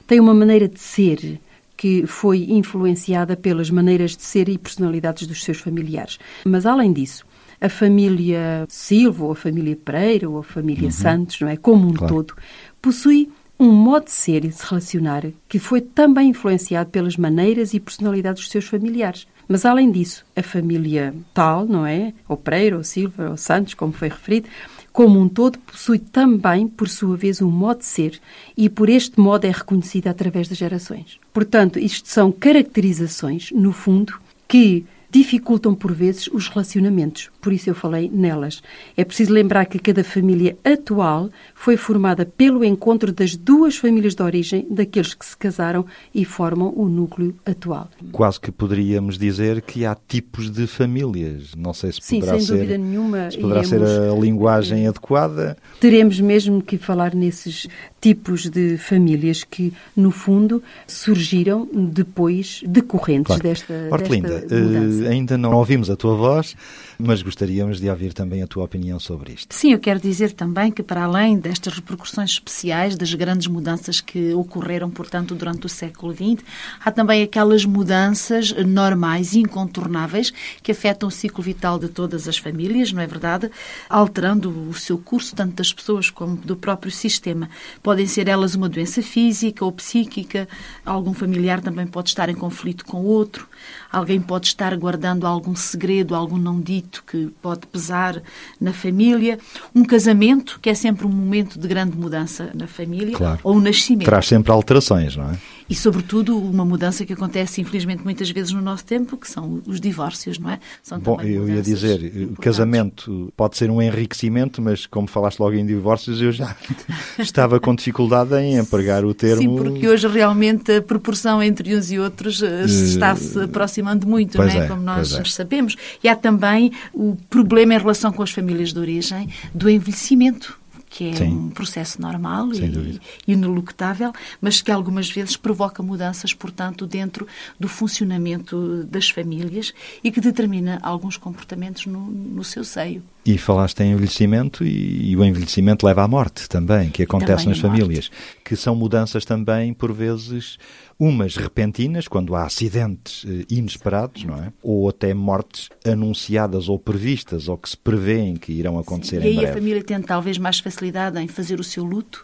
tem 0.05 0.19
uma 0.19 0.33
maneira 0.33 0.67
de 0.67 0.79
ser 0.79 1.39
que 1.77 2.05
foi 2.08 2.46
influenciada 2.50 3.36
pelas 3.36 3.70
maneiras 3.70 4.15
de 4.15 4.24
ser 4.24 4.50
e 4.50 4.58
personalidades 4.58 5.27
dos 5.27 5.44
seus 5.44 5.58
familiares. 5.60 6.17
Mas, 6.46 6.65
além 6.65 6.94
disso, 6.94 7.25
a 7.60 7.70
família 7.70 8.65
Silva, 8.67 9.25
ou 9.25 9.32
a 9.32 9.36
família 9.36 9.75
Pereira, 9.75 10.29
ou 10.29 10.39
a 10.39 10.44
família 10.44 10.91
Santos, 10.91 11.39
não 11.41 11.48
é? 11.48 11.55
Como 11.58 11.88
um 11.88 11.94
Claro. 11.94 12.13
todo, 12.13 12.34
possui 12.82 13.29
um 13.60 13.72
modo 13.72 14.05
de 14.05 14.12
ser 14.12 14.44
e 14.44 14.50
de 14.50 14.55
se 14.55 14.65
relacionar 14.65 15.24
que 15.48 15.60
foi 15.60 15.79
também 15.79 16.29
influenciado 16.29 16.89
pelas 16.89 17.15
maneiras 17.15 17.74
e 17.74 17.79
personalidades 17.79 18.44
dos 18.44 18.51
seus 18.51 18.65
familiares. 18.65 19.27
Mas, 19.48 19.63
além 19.63 19.91
disso, 19.91 20.25
a 20.36 20.41
família 20.41 21.13
tal, 21.34 21.65
não 21.65 21.86
é? 21.86 22.13
Ou 22.27 22.36
Pereira, 22.36 22.77
ou 22.77 22.84
Silva, 22.84 23.29
ou 23.29 23.38
Santos, 23.38 23.74
como 23.75 23.94
foi 23.94 24.10
referido, 24.10 24.50
como 24.95 25.19
um 25.19 25.27
todo, 25.27 25.59
possui 25.59 25.99
também, 25.99 26.69
por 26.69 26.87
sua 26.87 27.17
vez, 27.17 27.41
um 27.41 27.51
modo 27.51 27.79
de 27.79 27.85
ser 27.85 28.17
e 28.55 28.69
por 28.69 28.87
este 28.87 29.19
modo 29.19 29.43
é 29.43 29.51
reconhecida 29.51 30.09
através 30.09 30.47
das 30.47 30.57
gerações. 30.57 31.19
Portanto, 31.33 31.77
isto 31.77 32.07
são 32.07 32.31
caracterizações, 32.31 33.51
no 33.51 33.73
fundo, 33.73 34.13
que 34.47 34.85
dificultam 35.11 35.75
por 35.75 35.91
vezes 35.91 36.27
os 36.27 36.47
relacionamentos, 36.47 37.29
por 37.45 37.53
isso 37.53 37.69
eu 37.69 37.75
falei 37.75 38.09
nelas. 38.11 38.63
É 38.97 39.05
preciso 39.05 39.31
lembrar 39.31 39.65
que 39.67 39.77
cada 39.77 40.03
família 40.03 40.57
atual 40.63 41.29
foi 41.53 41.77
formada 41.77 42.25
pelo 42.25 42.65
encontro 42.65 43.13
das 43.13 43.35
duas 43.35 43.77
famílias 43.77 44.15
de 44.15 44.23
origem 44.23 44.65
daqueles 44.67 45.13
que 45.13 45.23
se 45.23 45.37
casaram 45.37 45.85
e 46.11 46.25
formam 46.25 46.73
o 46.75 46.89
núcleo 46.89 47.35
atual. 47.45 47.87
Quase 48.11 48.39
que 48.39 48.51
poderíamos 48.51 49.19
dizer 49.19 49.61
que 49.61 49.85
há 49.85 49.95
tipos 50.07 50.49
de 50.49 50.65
famílias. 50.65 51.53
Não 51.55 51.71
sei 51.71 51.91
se 51.91 51.99
Sim, 52.01 52.19
poderá 52.19 52.37
sem 52.39 52.47
ser, 52.47 52.53
dúvida 52.55 52.77
nenhuma. 52.79 53.29
se 53.29 53.37
poderá 53.37 53.63
ser 53.63 53.83
a 53.83 54.15
linguagem 54.19 54.87
adequada. 54.87 55.55
Teremos 55.79 56.19
mesmo 56.19 56.63
que 56.63 56.79
falar 56.79 57.13
nesses 57.13 57.67
tipos 58.01 58.49
de 58.49 58.75
famílias 58.79 59.43
que, 59.43 59.71
no 59.95 60.09
fundo, 60.09 60.63
surgiram 60.87 61.67
depois 61.71 62.63
decorrentes 62.67 63.27
Claro. 63.27 63.43
desta, 63.43 63.73
Hortelinda, 63.91 64.39
desta 64.41 64.55
mudança. 64.55 65.03
eh, 65.05 65.09
ainda 65.09 65.37
não 65.37 65.53
ouvimos 65.53 65.89
a 65.91 65.95
tua 65.95 66.15
voz, 66.15 66.55
mas 66.97 67.21
gostaríamos 67.35 67.81
de 67.81 67.89
ouvir 67.89 68.13
também 68.13 68.41
a 68.41 68.47
tua 68.47 68.63
opinião 68.63 68.97
sobre 68.97 69.33
isto. 69.33 69.53
Sim, 69.53 69.73
eu 69.73 69.79
quero 69.79 69.99
dizer 69.99 70.31
também 70.31 70.71
que, 70.71 70.81
para 70.81 71.03
além 71.03 71.37
destas 71.37 71.73
repercussões 71.73 72.31
especiais, 72.31 72.95
das 72.95 73.13
grandes 73.13 73.47
mudanças 73.47 73.99
que 73.99 74.33
ocorreram, 74.33 74.89
portanto, 74.89 75.35
durante 75.35 75.65
o 75.65 75.69
século 75.69 76.13
XX, 76.13 76.45
há 76.79 76.91
também 76.91 77.21
aquelas 77.21 77.65
mudanças 77.65 78.53
normais 78.53 79.33
e 79.33 79.39
incontornáveis 79.39 80.31
que 80.63 80.71
afetam 80.71 81.09
o 81.09 81.11
ciclo 81.11 81.43
vital 81.43 81.77
de 81.77 81.89
todas 81.89 82.25
as 82.29 82.37
famílias, 82.37 82.93
não 82.93 83.01
é 83.01 83.07
verdade? 83.07 83.51
Alterando 83.89 84.49
o 84.69 84.73
seu 84.73 84.97
curso, 84.97 85.35
tanto 85.35 85.55
das 85.55 85.73
pessoas 85.73 86.09
como 86.09 86.37
do 86.37 86.55
próprio 86.55 86.91
sistema. 86.91 87.49
Podem 87.83 88.07
ser 88.07 88.29
elas 88.29 88.55
uma 88.55 88.69
doença 88.69 89.01
física 89.01 89.65
ou 89.65 89.73
psíquica, 89.73 90.47
algum 90.85 91.13
familiar 91.13 91.59
também 91.59 91.85
pode 91.85 92.09
estar 92.09 92.29
em 92.29 92.35
conflito 92.35 92.85
com 92.85 93.03
outro, 93.03 93.45
alguém 93.91 94.21
pode 94.21 94.47
estar 94.47 94.75
guardando 94.77 95.27
algum 95.27 95.53
segredo, 95.53 96.15
algum 96.15 96.37
não 96.37 96.61
dito 96.61 97.03
que 97.05 97.25
pode 97.41 97.67
pesar 97.67 98.22
na 98.60 98.74
família, 98.74 99.38
um 99.74 99.84
casamento, 99.84 100.60
que 100.62 100.70
é 100.70 100.74
sempre 100.74 101.05
um 101.05 101.10
momento 101.10 101.60
de 101.60 101.67
grande 101.67 101.98
mudança 101.98 102.50
na 102.53 102.67
família, 102.67 103.15
Claro. 103.15 103.39
ou 103.44 103.55
um 103.55 103.60
nascimento. 103.60 104.05
Traz 104.05 104.27
sempre 104.27 104.51
alterações, 104.51 105.15
não 105.15 105.29
é? 105.32 105.36
E, 105.67 105.74
sobretudo, 105.74 106.38
uma 106.38 106.63
mudança 106.63 107.05
que 107.05 107.13
acontece, 107.13 107.60
infelizmente, 107.60 108.03
muitas 108.03 108.29
vezes 108.29 108.51
no 108.51 108.62
nosso 108.62 108.86
tempo, 108.86 109.17
que 109.17 109.27
são 109.27 109.63
os 109.65 109.81
divórcios, 109.81 110.38
não 110.38 110.51
é? 110.51 110.60
São 110.84 111.00
Bom, 111.00 111.19
eu 111.22 111.50
ia 111.50 111.62
dizer, 111.62 112.00
o 112.00 112.05
importantes. 112.05 112.38
casamento 112.39 113.34
pode 113.36 113.57
ser 113.57 113.72
um 113.72 113.81
enriquecimento, 113.81 114.62
mas 114.62 114.86
como 114.86 115.07
falaste 115.07 115.39
logo 115.39 115.55
em 115.55 115.65
divórcios, 115.65 116.22
eu 116.22 116.31
já 116.31 116.55
estava 117.17 117.60
com 117.60 117.74
dificuldade 117.74 118.36
em 118.36 118.57
empregar 118.57 119.03
o 119.03 119.13
termo. 119.13 119.41
Sim, 119.41 119.55
porque 119.55 119.88
hoje 119.88 120.07
realmente 120.07 120.72
a 120.72 120.81
proporção 120.81 121.41
entre 121.41 121.75
uns 121.75 121.91
e 121.91 121.98
outros 121.98 122.43
eh, 122.43 122.65
está-se 122.65 123.39
aproximando 123.39 124.07
muito, 124.07 124.38
não 124.38 124.45
é? 124.45 124.57
é, 124.57 124.67
Como 124.67 124.84
nós 124.84 125.13
é. 125.13 125.24
sabemos. 125.25 125.75
E 126.03 126.07
há 126.07 126.15
também 126.15 126.72
o 126.93 127.17
problema 127.29 127.74
em 127.74 127.77
relação 127.79 128.12
com 128.12 128.22
as 128.22 128.29
famílias 128.29 128.72
de 128.72 128.79
origem 128.79 129.29
do 129.53 129.67
envelhecimento 129.67 130.60
que 130.95 131.09
é 131.09 131.13
Sim. 131.13 131.27
um 131.27 131.49
processo 131.49 132.01
normal 132.01 132.47
e 132.53 133.01
ineluctável, 133.27 134.13
mas 134.39 134.61
que 134.61 134.71
algumas 134.71 135.11
vezes 135.11 135.35
provoca 135.35 135.83
mudanças, 135.83 136.33
portanto, 136.33 136.87
dentro 136.87 137.27
do 137.59 137.67
funcionamento 137.67 138.85
das 138.85 139.09
famílias 139.09 139.73
e 140.01 140.09
que 140.09 140.21
determina 140.21 140.79
alguns 140.81 141.17
comportamentos 141.17 141.85
no, 141.85 141.99
no 141.99 142.45
seu 142.45 142.63
seio. 142.63 143.03
E 143.25 143.38
falaste 143.39 143.82
em 143.82 143.91
envelhecimento 143.94 144.63
e, 144.63 145.10
e 145.10 145.17
o 145.17 145.25
envelhecimento 145.25 145.84
leva 145.86 146.03
à 146.03 146.08
morte 146.08 146.48
também, 146.48 146.89
que 146.91 147.01
acontece 147.01 147.46
também 147.46 147.50
nas 147.50 147.65
a 147.65 147.67
morte. 147.67 147.82
famílias, 147.82 148.12
que 148.44 148.55
são 148.55 148.75
mudanças 148.75 149.25
também, 149.25 149.74
por 149.74 149.91
vezes, 149.91 150.58
umas 151.00 151.36
repentinas, 151.36 152.08
quando 152.08 152.36
há 152.36 152.44
acidentes 152.46 153.25
eh, 153.27 153.46
inesperados, 153.50 154.24
não 154.24 154.36
é? 154.36 154.53
Ou 154.62 154.88
até 154.88 155.12
mortes 155.13 155.70
anunciadas 155.84 156.70
ou 156.70 156.77
previstas, 156.77 157.48
ou 157.48 157.58
que 157.58 157.70
se 157.70 157.77
prevêem 157.77 158.36
que 158.36 158.51
irão 158.53 158.77
acontecer 158.77 159.22
E 159.24 159.25
em 159.25 159.29
aí 159.32 159.38
a 159.38 159.41
breve. 159.41 159.53
família 159.60 159.84
tem 159.84 160.00
talvez 160.01 160.38
mais 160.38 160.60
facilidade 160.60 161.20
em 161.20 161.27
fazer 161.27 161.60
o 161.60 161.63
seu 161.63 161.84
luto, 161.84 162.24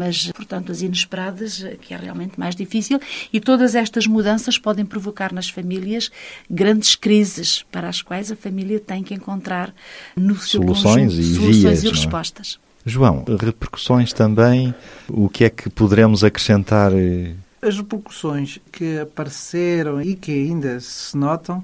mas, 0.00 0.32
portanto, 0.32 0.72
as 0.72 0.80
inesperadas, 0.80 1.62
eh, 1.62 1.76
que 1.78 1.92
é 1.92 1.96
realmente 1.98 2.40
mais 2.40 2.56
difícil, 2.56 2.98
e 3.30 3.38
todas 3.38 3.74
estas 3.74 4.06
mudanças 4.06 4.56
podem 4.56 4.86
provocar 4.86 5.30
nas 5.30 5.50
famílias 5.50 6.10
grandes 6.50 6.94
crises 6.96 7.62
para 7.70 7.86
as 7.86 8.00
quais 8.00 8.32
a 8.32 8.36
família 8.36 8.80
tem 8.80 9.02
que 9.02 9.12
encontrar 9.12 9.74
no 10.16 10.34
seu 10.36 10.62
Soluções 10.62 11.12
conjunto 11.12 11.20
e 11.20 11.34
soluções 11.34 11.56
vias, 11.58 11.84
e 11.84 11.86
é? 11.88 11.90
respostas. 11.90 12.58
João, 12.86 13.24
repercussões 13.38 14.10
também, 14.14 14.74
o 15.06 15.28
que 15.28 15.44
é 15.44 15.50
que 15.50 15.68
poderemos 15.68 16.24
acrescentar? 16.24 16.92
eh, 16.94 17.34
As 17.60 17.76
repercussões 17.76 18.58
que 18.72 19.00
apareceram 19.00 20.00
e 20.00 20.16
que 20.16 20.32
ainda 20.32 20.80
se 20.80 21.14
notam, 21.14 21.62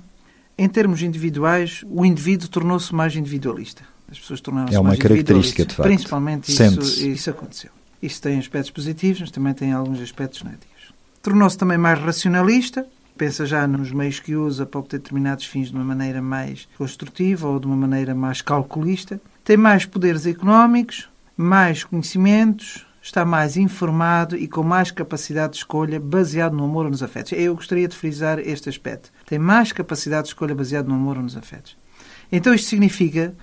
em 0.59 0.69
termos 0.69 1.01
individuais, 1.01 1.83
o 1.89 2.05
indivíduo 2.05 2.49
tornou-se 2.49 2.95
mais 2.95 3.17
individualista. 3.17 3.83
As 4.13 4.19
pessoas 4.19 4.43
tornaram-se 4.43 4.75
É 4.75 4.79
uma 4.79 4.89
mais 4.91 4.99
característica, 5.01 5.63
individualistas. 5.63 5.67
de 5.69 5.75
facto. 5.75 5.89
Principalmente 5.89 6.53
isso, 6.53 7.09
isso 7.09 7.31
aconteceu. 7.31 7.71
Isso 8.07 8.23
tem 8.23 8.39
aspectos 8.39 8.71
positivos, 8.71 9.21
mas 9.21 9.33
também 9.33 9.53
tem 9.53 9.73
alguns 9.73 10.01
aspectos 10.01 10.41
negativos. 10.45 10.93
Tornou-se 11.21 11.59
também 11.59 11.77
mais 11.77 11.99
racionalista, 11.99 12.87
pensa 13.19 13.45
já 13.45 13.67
nos 13.67 13.91
meios 13.91 14.21
que 14.21 14.37
usa 14.37 14.65
para 14.65 14.79
obter 14.79 14.99
determinados 14.99 15.45
fins 15.45 15.71
de 15.71 15.75
uma 15.75 15.83
maneira 15.83 16.23
mais 16.23 16.69
construtiva 16.79 17.49
ou 17.49 17.59
de 17.59 17.67
uma 17.67 17.75
maneira 17.75 18.15
mais 18.15 18.41
calculista. 18.41 19.21
Tem 19.43 19.57
mais 19.57 19.85
poderes 19.85 20.25
económicos, 20.25 21.09
mais 21.37 21.83
conhecimentos, 21.83 22.87
está 23.03 23.25
mais 23.25 23.57
informado 23.57 24.37
e 24.37 24.47
com 24.47 24.63
mais 24.63 24.93
capacidade 24.93 25.55
de 25.55 25.59
escolha 25.59 25.99
baseado 25.99 26.55
no 26.57 26.63
amor 26.63 26.85
ou 26.85 26.93
nos 26.93 27.03
afetos. 27.03 27.33
Eu 27.33 27.57
gostaria 27.57 27.89
de 27.89 27.97
frisar 27.97 28.39
este 28.39 28.69
aspecto. 28.69 29.11
Tem 29.27 29.37
mais 29.37 29.73
capacidade 29.73 30.23
de 30.23 30.29
escolha 30.29 30.55
baseado 30.55 30.87
no 30.87 30.95
amor 30.95 31.17
ou 31.17 31.25
nos 31.25 31.37
afetos. 31.37 31.77
Então 32.31 32.55
isto 32.55 32.69
significa 32.69 33.35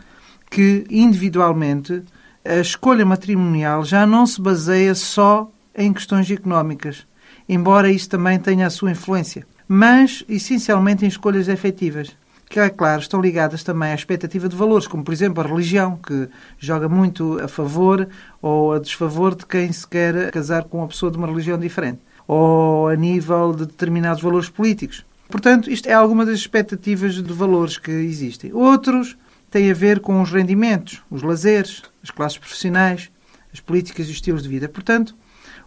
que 0.50 0.86
individualmente 0.90 2.02
a 2.46 2.60
escolha 2.60 3.06
matrimonial 3.06 3.86
já 3.86 4.06
não 4.06 4.26
se 4.26 4.42
baseia 4.42 4.94
só 4.96 5.50
em 5.76 5.94
questões 5.94 6.30
económicas, 6.30 7.08
embora 7.48 7.90
isso 7.90 8.10
também 8.10 8.38
tenha 8.38 8.68
a 8.68 8.70
sua 8.70 8.92
influência, 8.92 9.46
mas 9.68 10.26
essencialmente 10.28 11.06
em 11.06 11.08
escolhas 11.08 11.48
efetivas, 11.48 12.16
que, 12.50 12.60
é 12.60 12.70
claro, 12.70 13.02
estão 13.02 13.22
ligadas 13.22 13.64
também 13.64 13.92
à 13.92 13.96
expectativa 13.96 14.48
de 14.48 14.56
valores, 14.56 14.86
como 14.86 15.04
por 15.04 15.14
exemplo 15.14 15.44
a 15.44 15.48
religião, 15.48 15.98
que 15.98 16.30
joga 16.60 16.88
muito 16.88 17.40
a 17.42 17.48
favor 17.48 18.08
ou 18.42 18.74
a 18.74 18.80
desfavor 18.80 19.34
de 19.36 19.46
quem 19.46 19.72
se 19.72 19.88
quer 19.88 20.30
casar 20.30 20.66
com 20.66 20.80
uma 20.80 20.88
pessoa 20.88 21.12
de 21.12 21.18
uma 21.18 21.28
religião 21.28 21.58
diferente, 21.58 22.00
ou 22.28 22.90
a 22.90 22.96
nível 22.96 23.54
de 23.54 23.66
determinados 23.66 24.22
valores 24.22 24.50
políticos. 24.50 25.04
Portanto, 25.30 25.72
isto 25.72 25.88
é 25.88 25.94
alguma 25.94 26.26
das 26.26 26.36
expectativas 26.36 27.16
de 27.16 27.34
valores 27.34 27.78
que 27.78 27.90
existem. 27.90 28.54
Outros 28.54 29.18
têm 29.54 29.70
a 29.70 29.74
ver 29.76 30.00
com 30.00 30.20
os 30.20 30.32
rendimentos, 30.32 31.04
os 31.12 31.22
lazeres, 31.22 31.84
as 32.02 32.10
classes 32.10 32.40
profissionais, 32.40 33.12
as 33.54 33.60
políticas 33.60 34.08
e 34.08 34.10
os 34.10 34.16
estilos 34.16 34.42
de 34.42 34.50
vida. 34.50 34.68
Portanto, 34.68 35.16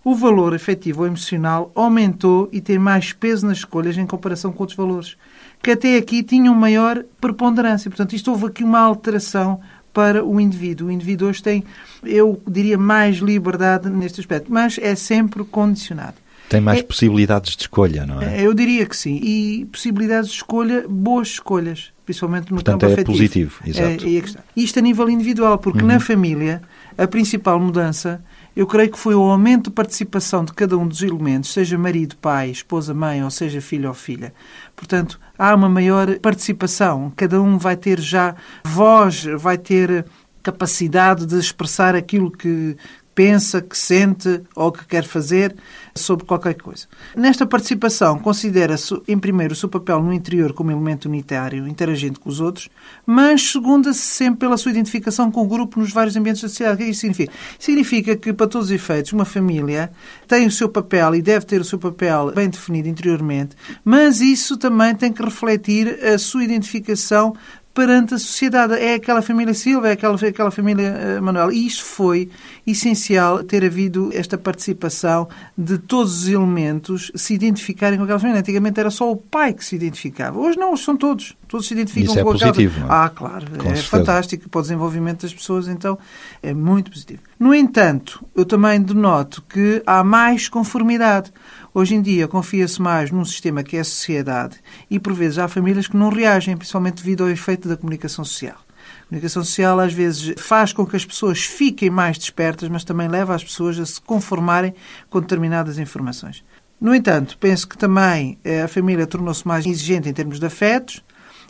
o 0.02 0.12
valor 0.12 0.56
efetivo 0.56 1.02
ou 1.02 1.06
emocional 1.06 1.70
aumentou 1.72 2.48
e 2.50 2.60
tem 2.60 2.80
mais 2.80 3.12
peso 3.12 3.46
nas 3.46 3.58
escolhas 3.58 3.96
em 3.96 4.04
comparação 4.04 4.50
com 4.50 4.64
outros 4.64 4.76
valores, 4.76 5.16
que 5.62 5.70
até 5.70 5.96
aqui 5.96 6.24
tinham 6.24 6.52
maior 6.52 7.04
preponderância. 7.20 7.88
Portanto, 7.88 8.16
isto 8.16 8.28
houve 8.28 8.46
aqui 8.46 8.64
uma 8.64 8.80
alteração 8.80 9.60
para 9.92 10.24
o 10.24 10.40
indivíduo. 10.40 10.88
O 10.88 10.90
indivíduo 10.90 11.28
hoje 11.28 11.40
tem, 11.40 11.62
eu 12.02 12.42
diria, 12.44 12.76
mais 12.76 13.18
liberdade 13.18 13.88
neste 13.88 14.18
aspecto, 14.18 14.52
mas 14.52 14.78
é 14.82 14.96
sempre 14.96 15.44
condicionado. 15.44 16.16
Tem 16.48 16.60
mais 16.60 16.78
É- 16.78 16.82
possibilidades 16.82 17.56
de 17.56 17.62
escolha, 17.62 18.06
não 18.06 18.20
é? 18.22 18.40
Eu 18.40 18.54
diria 18.54 18.86
que 18.86 18.96
sim. 18.96 19.18
E 19.22 19.64
possibilidades 19.66 20.30
de 20.30 20.36
escolha, 20.36 20.84
boas 20.88 21.28
escolhas, 21.28 21.92
principalmente 22.04 22.50
no 22.50 22.56
Portanto, 22.56 22.80
campo 22.82 22.90
é 22.90 22.94
afetivo. 22.94 23.12
positivo, 23.16 23.60
exato. 23.66 24.04
É, 24.06 24.16
é. 24.18 24.22
Isto 24.56 24.78
a 24.78 24.82
nível 24.82 25.10
individual, 25.10 25.58
porque 25.58 25.80
Uhum. 25.80 25.88
na 25.88 25.98
família 26.00 26.62
a 26.96 27.06
principal 27.06 27.58
mudança, 27.60 28.22
eu 28.54 28.66
creio 28.66 28.90
que 28.90 28.98
foi 28.98 29.14
o 29.14 29.20
aumento 29.20 29.64
de 29.64 29.70
participação 29.70 30.44
de 30.44 30.52
cada 30.52 30.78
um 30.78 30.86
dos 30.88 31.02
elementos, 31.02 31.52
seja 31.52 31.76
marido, 31.76 32.16
pai, 32.16 32.48
esposa, 32.50 32.94
mãe, 32.94 33.22
ou 33.22 33.30
seja 33.30 33.60
filho 33.60 33.88
ou 33.88 33.94
filha. 33.94 34.32
Portanto, 34.74 35.18
há 35.38 35.54
uma 35.54 35.68
maior 35.68 36.18
participação. 36.20 37.12
Cada 37.16 37.42
um 37.42 37.58
vai 37.58 37.76
ter 37.76 38.00
já 38.00 38.34
voz, 38.64 39.24
vai 39.36 39.58
ter 39.58 40.06
capacidade 40.42 41.26
de 41.26 41.36
expressar 41.38 41.94
aquilo 41.96 42.30
que 42.30 42.76
pensa, 43.16 43.62
que 43.62 43.76
sente 43.76 44.42
ou 44.54 44.70
que 44.70 44.84
quer 44.84 45.02
fazer 45.02 45.56
sobre 45.94 46.26
qualquer 46.26 46.54
coisa. 46.54 46.86
Nesta 47.16 47.46
participação, 47.46 48.18
considera-se, 48.18 48.94
em 49.08 49.18
primeiro, 49.18 49.54
o 49.54 49.56
seu 49.56 49.70
papel 49.70 50.02
no 50.02 50.12
interior 50.12 50.52
como 50.52 50.70
elemento 50.70 51.08
unitário, 51.08 51.66
interagindo 51.66 52.20
com 52.20 52.28
os 52.28 52.40
outros, 52.40 52.68
mas 53.06 53.40
segunda-se 53.40 54.00
sempre 54.00 54.40
pela 54.40 54.58
sua 54.58 54.70
identificação 54.70 55.30
com 55.30 55.42
o 55.42 55.48
grupo 55.48 55.80
nos 55.80 55.90
vários 55.92 56.14
ambientes 56.14 56.42
da 56.42 56.48
sociedade. 56.48 56.74
O 56.74 56.76
que 56.76 56.82
é 56.82 56.86
que 56.86 56.92
isso 56.92 57.00
significa? 57.00 57.32
Significa 57.58 58.16
que, 58.16 58.32
para 58.34 58.46
todos 58.46 58.66
os 58.66 58.72
efeitos, 58.72 59.14
uma 59.14 59.24
família 59.24 59.90
tem 60.28 60.46
o 60.46 60.50
seu 60.50 60.68
papel 60.68 61.14
e 61.14 61.22
deve 61.22 61.46
ter 61.46 61.58
o 61.58 61.64
seu 61.64 61.78
papel 61.78 62.32
bem 62.34 62.50
definido 62.50 62.86
interiormente, 62.86 63.56
mas 63.82 64.20
isso 64.20 64.58
também 64.58 64.94
tem 64.94 65.10
que 65.10 65.22
refletir 65.22 66.04
a 66.04 66.18
sua 66.18 66.44
identificação 66.44 67.34
perante 67.76 68.14
a 68.14 68.18
sociedade. 68.18 68.72
É 68.72 68.94
aquela 68.94 69.20
família 69.20 69.52
Silva, 69.52 69.90
é 69.90 69.92
aquela, 69.92 70.16
aquela 70.16 70.50
família 70.50 71.18
uh, 71.18 71.22
Manuel. 71.22 71.52
E 71.52 71.66
isto 71.66 71.84
foi 71.84 72.30
essencial 72.66 73.44
ter 73.44 73.62
havido 73.62 74.10
esta 74.14 74.38
participação 74.38 75.28
de 75.56 75.76
todos 75.76 76.22
os 76.22 76.28
elementos 76.28 77.12
se 77.14 77.34
identificarem 77.34 77.98
com 77.98 78.04
aquela 78.04 78.18
família. 78.18 78.40
Antigamente 78.40 78.80
era 78.80 78.90
só 78.90 79.12
o 79.12 79.16
pai 79.16 79.52
que 79.52 79.62
se 79.62 79.76
identificava. 79.76 80.38
Hoje 80.38 80.58
não, 80.58 80.72
hoje 80.72 80.84
são 80.84 80.96
todos. 80.96 81.36
Todos 81.46 81.68
se 81.68 81.74
identificam 81.74 82.12
Isso 82.12 82.18
é 82.18 82.24
com 82.24 82.32
positivo, 82.32 82.74
aquela... 82.76 82.88
não 82.88 82.94
é? 82.94 83.04
Ah, 83.04 83.08
claro. 83.10 83.46
Com 83.50 83.56
é 83.56 83.74
certeza. 83.74 83.82
fantástico 83.82 84.48
para 84.48 84.58
o 84.58 84.62
desenvolvimento 84.62 85.22
das 85.22 85.34
pessoas, 85.34 85.68
então 85.68 85.98
é 86.42 86.54
muito 86.54 86.90
positivo. 86.90 87.20
No 87.38 87.54
entanto, 87.54 88.24
eu 88.34 88.46
também 88.46 88.80
denoto 88.80 89.44
que 89.46 89.82
há 89.86 90.02
mais 90.02 90.48
conformidade. 90.48 91.30
Hoje 91.78 91.94
em 91.94 92.00
dia 92.00 92.26
confia-se 92.26 92.80
mais 92.80 93.10
num 93.10 93.22
sistema 93.22 93.62
que 93.62 93.76
é 93.76 93.80
a 93.80 93.84
sociedade 93.84 94.56
e, 94.90 94.98
por 94.98 95.12
vezes, 95.12 95.36
há 95.36 95.46
famílias 95.46 95.86
que 95.86 95.94
não 95.94 96.08
reagem, 96.08 96.56
principalmente 96.56 97.02
devido 97.02 97.22
ao 97.22 97.28
efeito 97.28 97.68
da 97.68 97.76
comunicação 97.76 98.24
social. 98.24 98.56
A 98.56 99.08
comunicação 99.08 99.44
social, 99.44 99.78
às 99.78 99.92
vezes, 99.92 100.40
faz 100.40 100.72
com 100.72 100.86
que 100.86 100.96
as 100.96 101.04
pessoas 101.04 101.44
fiquem 101.44 101.90
mais 101.90 102.16
despertas, 102.16 102.70
mas 102.70 102.82
também 102.82 103.08
leva 103.08 103.34
as 103.34 103.44
pessoas 103.44 103.78
a 103.78 103.84
se 103.84 104.00
conformarem 104.00 104.74
com 105.10 105.20
determinadas 105.20 105.78
informações. 105.78 106.42
No 106.80 106.94
entanto, 106.94 107.36
penso 107.36 107.68
que 107.68 107.76
também 107.76 108.38
eh, 108.42 108.62
a 108.62 108.68
família 108.68 109.06
tornou-se 109.06 109.46
mais 109.46 109.66
exigente 109.66 110.08
em 110.08 110.14
termos 110.14 110.40
de 110.40 110.46
afetos 110.46 111.04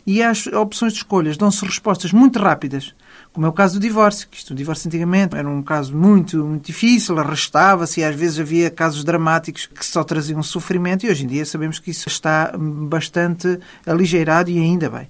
e 0.05 0.21
as 0.21 0.45
opções 0.47 0.91
de 0.91 0.99
escolhas 0.99 1.37
dão-se 1.37 1.63
respostas 1.63 2.11
muito 2.11 2.37
rápidas 2.37 2.93
como 3.37 3.45
é 3.45 3.49
o 3.51 3.53
caso 3.53 3.75
do 3.75 3.79
divórcio, 3.79 4.27
que 4.31 4.35
isto, 4.35 4.49
o 4.49 4.55
divórcio 4.55 4.87
antigamente 4.87 5.35
era 5.35 5.47
um 5.47 5.61
caso 5.61 5.95
muito, 5.95 6.43
muito 6.43 6.65
difícil, 6.65 7.19
arrastava-se 7.19 8.01
e 8.01 8.03
às 8.03 8.15
vezes 8.15 8.39
havia 8.39 8.67
casos 8.71 9.03
dramáticos 9.03 9.67
que 9.67 9.85
só 9.85 10.03
traziam 10.03 10.41
sofrimento 10.41 11.05
e 11.05 11.09
hoje 11.11 11.23
em 11.23 11.27
dia 11.27 11.45
sabemos 11.45 11.77
que 11.77 11.91
isso 11.91 12.07
está 12.07 12.51
bastante 12.57 13.59
aligeirado 13.85 14.49
e 14.49 14.57
ainda 14.57 14.89
bem. 14.89 15.07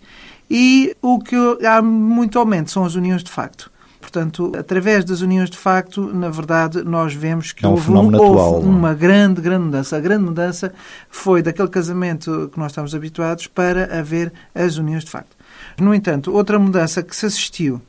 E 0.52 0.94
o 1.02 1.20
que 1.20 1.38
há 1.66 1.82
muito 1.82 2.38
aumento 2.38 2.70
são 2.70 2.84
as 2.84 2.96
uniões 2.96 3.24
de 3.24 3.32
facto. 3.32 3.72
Portanto, 4.02 4.52
através 4.60 5.06
das 5.06 5.22
uniões 5.22 5.50
de 5.50 5.58
facto, 5.58 6.14
na 6.14 6.30
verdade, 6.30 6.84
nós 6.84 7.14
vemos 7.14 7.54
que 7.54 7.64
É 7.64 7.68
um 7.70 7.72
houve, 7.72 7.90
houve 7.90 8.16
atual, 8.16 8.56
é? 8.56 8.66
uma 8.66 8.94
grande, 8.94 9.40
grande 9.40 9.64
mudança. 9.64 9.96
A 9.96 10.02
grande 10.02 10.26
mudança 10.26 10.74
foi 11.10 11.42
daquele 11.42 11.70
casamento 11.70 12.50
que 12.52 12.60
nós 12.60 12.74
estamos 12.74 12.94
habituados 12.94 13.48
para 13.48 13.98
haver 13.98 14.34
as 14.54 14.76
uniões 14.76 15.06
de 15.06 15.12
facto. 15.12 15.38
No 15.80 15.96
entanto, 15.96 16.34
outra 16.34 16.60
mudança 16.60 17.02
que 17.02 17.16
se 17.16 17.26
assistiu 17.26 17.82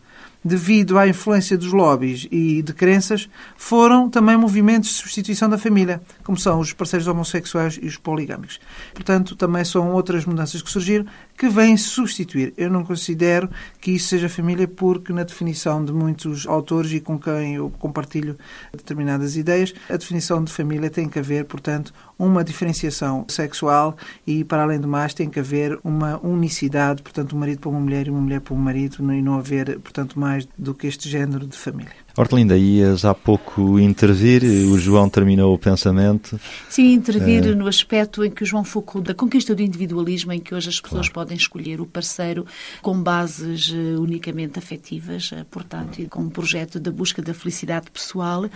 devido 0.45 0.99
à 0.99 1.09
influência 1.09 1.59
dos 1.59 1.73
lobbies 1.73 2.26
e 2.30 2.62
de 2.62 2.73
crenças, 2.73 3.28
foram 3.57 4.09
também 4.09 4.37
movimentos 4.37 4.90
de 4.90 4.95
substituição 4.97 5.49
da 5.49 5.59
família, 5.59 6.00
como 6.23 6.38
são 6.38 6.61
os 6.61 6.73
parceiros 6.73 7.07
homossexuais 7.09 7.78
e 7.80 7.87
os 7.87 7.97
poligâmicos. 7.97 8.61
Portanto, 8.95 9.35
também 9.35 9.64
são 9.64 9.92
outras 9.92 10.25
mudanças 10.25 10.62
que 10.62 10.71
surgiram 10.71 11.07
que 11.38 11.49
vêm 11.49 11.76
substituir. 11.76 12.52
Eu 12.57 12.68
não 12.68 12.85
considero 12.85 13.49
que 13.80 13.92
isso 13.92 14.09
seja 14.09 14.28
família 14.28 14.66
porque, 14.66 15.12
na 15.12 15.23
definição 15.23 15.85
de 15.85 15.92
muitos 15.92 16.49
autores 16.49 16.90
e 16.92 17.00
com 17.00 17.16
quem 17.16 17.54
eu 17.54 17.71
compartilho 17.78 18.37
determinadas 18.73 19.37
ideias, 19.37 19.73
a 19.88 19.97
definição 19.97 20.42
de 20.42 20.52
família 20.52 20.90
tem 20.90 21.09
que 21.09 21.18
haver, 21.18 21.45
portanto, 21.45 21.95
uma 22.18 22.42
diferenciação 22.42 23.25
sexual 23.28 23.97
e, 24.26 24.42
para 24.42 24.62
além 24.64 24.80
do 24.80 24.88
mais, 24.88 25.14
tem 25.14 25.30
que 25.30 25.38
haver 25.38 25.78
uma 25.85 26.18
unicidade, 26.26 27.02
portanto, 27.02 27.37
um 27.37 27.38
marido 27.38 27.61
para 27.61 27.71
uma 27.71 27.80
mulher 27.80 28.09
e 28.09 28.11
uma 28.11 28.21
mulher 28.21 28.40
para 28.40 28.54
um 28.54 28.59
marido, 28.59 28.97
e 29.12 29.23
não 29.23 29.38
haver, 29.38 29.78
portanto, 29.78 30.18
mais 30.18 30.49
do 30.59 30.75
que 30.75 30.88
este 30.88 31.09
género 31.09 31.47
de 31.47 31.57
família. 31.57 32.08
Hortelinda, 32.19 32.59
ias 32.59 33.05
há 33.05 33.15
pouco 33.15 33.79
intervir, 33.79 34.43
o 34.43 34.77
João 34.77 35.09
terminou 35.09 35.55
o 35.55 35.59
pensamento. 35.59 36.39
Sim, 36.69 36.93
intervir 36.93 37.47
é... 37.47 37.55
no 37.55 37.69
aspecto 37.69 38.25
em 38.25 38.31
que 38.31 38.43
o 38.43 38.47
João 38.47 38.65
focou 38.65 39.01
da 39.01 39.15
conquista 39.15 39.55
do 39.55 39.63
individualismo, 39.63 40.33
em 40.33 40.41
que 40.41 40.53
hoje 40.53 40.69
as 40.69 40.81
pessoas 40.81 41.09
claro. 41.09 41.29
podem 41.29 41.37
escolher 41.37 41.81
o 41.81 41.87
parceiro 41.87 42.45
com 42.83 43.01
bases 43.01 43.71
uh, 43.71 44.03
unicamente 44.03 44.59
afetivas, 44.59 45.31
uh, 45.31 45.45
portanto, 45.49 46.05
com 46.11 46.23
um 46.23 46.29
projeto 46.29 46.81
da 46.81 46.91
busca 46.91 47.23
da 47.23 47.33
felicidade 47.33 47.89
pessoal. 47.89 48.51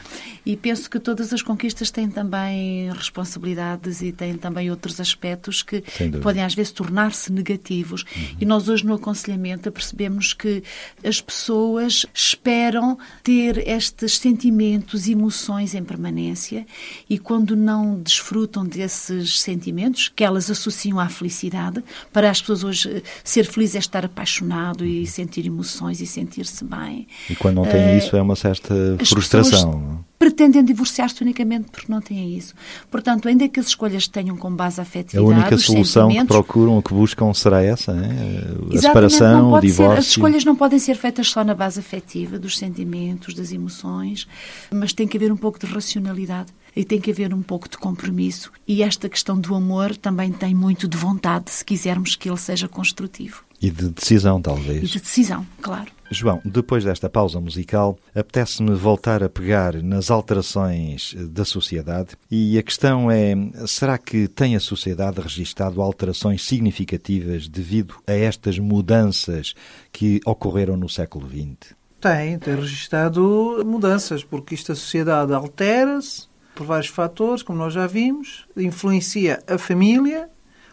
E 0.44 0.56
penso 0.56 0.90
que 0.90 0.98
todas 0.98 1.32
as 1.32 1.40
conquistas 1.40 1.88
têm 1.92 2.10
também 2.10 2.92
responsabilidades 2.92 4.02
e 4.02 4.10
têm 4.10 4.36
também 4.36 4.72
outros 4.72 4.98
aspectos 4.98 5.62
que 5.62 5.84
podem 6.20 6.42
às 6.42 6.54
vezes 6.54 6.72
tornar-se 6.72 7.30
negativos. 7.32 8.02
Uhum. 8.02 8.36
E 8.40 8.44
nós 8.44 8.68
hoje 8.68 8.84
no 8.84 8.94
aconselhamento 8.94 9.70
percebemos 9.70 10.32
que 10.32 10.64
as 11.04 11.20
pessoas 11.20 12.04
esperam 12.12 12.98
ter 13.22 13.51
estes 13.58 14.18
sentimentos, 14.18 15.08
emoções 15.08 15.74
em 15.74 15.82
permanência 15.82 16.66
e 17.08 17.18
quando 17.18 17.56
não 17.56 18.00
desfrutam 18.00 18.64
desses 18.64 19.40
sentimentos, 19.40 20.08
que 20.08 20.24
elas 20.24 20.50
associam 20.50 20.98
à 20.98 21.08
felicidade, 21.08 21.82
para 22.12 22.30
as 22.30 22.40
pessoas 22.40 22.64
hoje 22.64 23.02
ser 23.24 23.44
feliz 23.44 23.74
é 23.74 23.78
estar 23.78 24.04
apaixonado 24.04 24.84
e 24.84 25.06
sentir 25.06 25.46
emoções 25.46 26.00
e 26.00 26.06
sentir-se 26.06 26.64
bem. 26.64 27.06
E 27.28 27.36
quando 27.36 27.56
não 27.56 27.66
tem 27.66 27.94
uh, 27.94 27.98
isso 27.98 28.16
é 28.16 28.22
uma 28.22 28.36
certa 28.36 28.74
frustração. 29.04 30.04
Pretendem 30.22 30.64
divorciar-se 30.64 31.20
unicamente 31.20 31.70
porque 31.72 31.90
não 31.90 32.00
têm 32.00 32.36
isso. 32.36 32.54
Portanto, 32.88 33.26
ainda 33.26 33.48
que 33.48 33.58
as 33.58 33.66
escolhas 33.66 34.06
tenham 34.06 34.36
como 34.36 34.54
base 34.54 34.78
a 34.80 34.84
afetividade, 34.84 35.18
a 35.18 35.36
única 35.36 35.58
solução 35.58 36.08
que 36.08 36.24
procuram, 36.24 36.80
que 36.80 36.94
buscam, 36.94 37.34
será 37.34 37.60
essa, 37.60 37.90
é? 37.90 38.76
a 38.76 38.80
separação, 38.80 39.52
o 39.52 39.60
divórcio. 39.60 39.94
Ser, 39.94 39.98
as 39.98 40.06
escolhas 40.06 40.44
não 40.44 40.54
podem 40.54 40.78
ser 40.78 40.94
feitas 40.94 41.28
só 41.28 41.42
na 41.42 41.54
base 41.54 41.80
afetiva, 41.80 42.38
dos 42.38 42.56
sentimentos, 42.56 43.34
das 43.34 43.50
emoções, 43.50 44.28
mas 44.70 44.92
tem 44.92 45.08
que 45.08 45.16
haver 45.16 45.32
um 45.32 45.36
pouco 45.36 45.58
de 45.58 45.66
racionalidade 45.66 46.52
e 46.74 46.84
tem 46.84 47.00
que 47.00 47.10
haver 47.10 47.32
um 47.32 47.42
pouco 47.42 47.68
de 47.68 47.78
compromisso. 47.78 48.50
E 48.66 48.82
esta 48.82 49.08
questão 49.08 49.38
do 49.38 49.54
amor 49.54 49.96
também 49.96 50.32
tem 50.32 50.54
muito 50.54 50.88
de 50.88 50.96
vontade, 50.96 51.50
se 51.50 51.64
quisermos 51.64 52.16
que 52.16 52.28
ele 52.28 52.38
seja 52.38 52.68
construtivo. 52.68 53.44
E 53.60 53.70
de 53.70 53.90
decisão, 53.90 54.42
talvez. 54.42 54.82
E 54.82 54.86
de 54.86 55.00
decisão, 55.00 55.46
claro. 55.60 55.90
João, 56.10 56.42
depois 56.44 56.84
desta 56.84 57.08
pausa 57.08 57.40
musical, 57.40 57.98
apetece-me 58.14 58.74
voltar 58.74 59.22
a 59.22 59.28
pegar 59.28 59.82
nas 59.82 60.10
alterações 60.10 61.14
da 61.30 61.44
sociedade 61.44 62.10
e 62.30 62.58
a 62.58 62.62
questão 62.62 63.10
é: 63.10 63.34
será 63.66 63.96
que 63.96 64.28
tem 64.28 64.54
a 64.54 64.60
sociedade 64.60 65.20
registado 65.20 65.80
alterações 65.80 66.44
significativas 66.44 67.48
devido 67.48 67.94
a 68.06 68.12
estas 68.12 68.58
mudanças 68.58 69.54
que 69.90 70.20
ocorreram 70.26 70.76
no 70.76 70.88
século 70.88 71.26
XX? 71.26 71.74
Tem, 72.00 72.38
tem 72.38 72.56
registado 72.56 73.62
mudanças, 73.64 74.24
porque 74.24 74.54
esta 74.54 74.74
sociedade 74.74 75.32
altera-se 75.32 76.31
por 76.54 76.66
vários 76.66 76.88
fatores, 76.88 77.42
como 77.42 77.58
nós 77.58 77.72
já 77.72 77.86
vimos, 77.86 78.46
influencia 78.56 79.42
a 79.46 79.58
família 79.58 80.28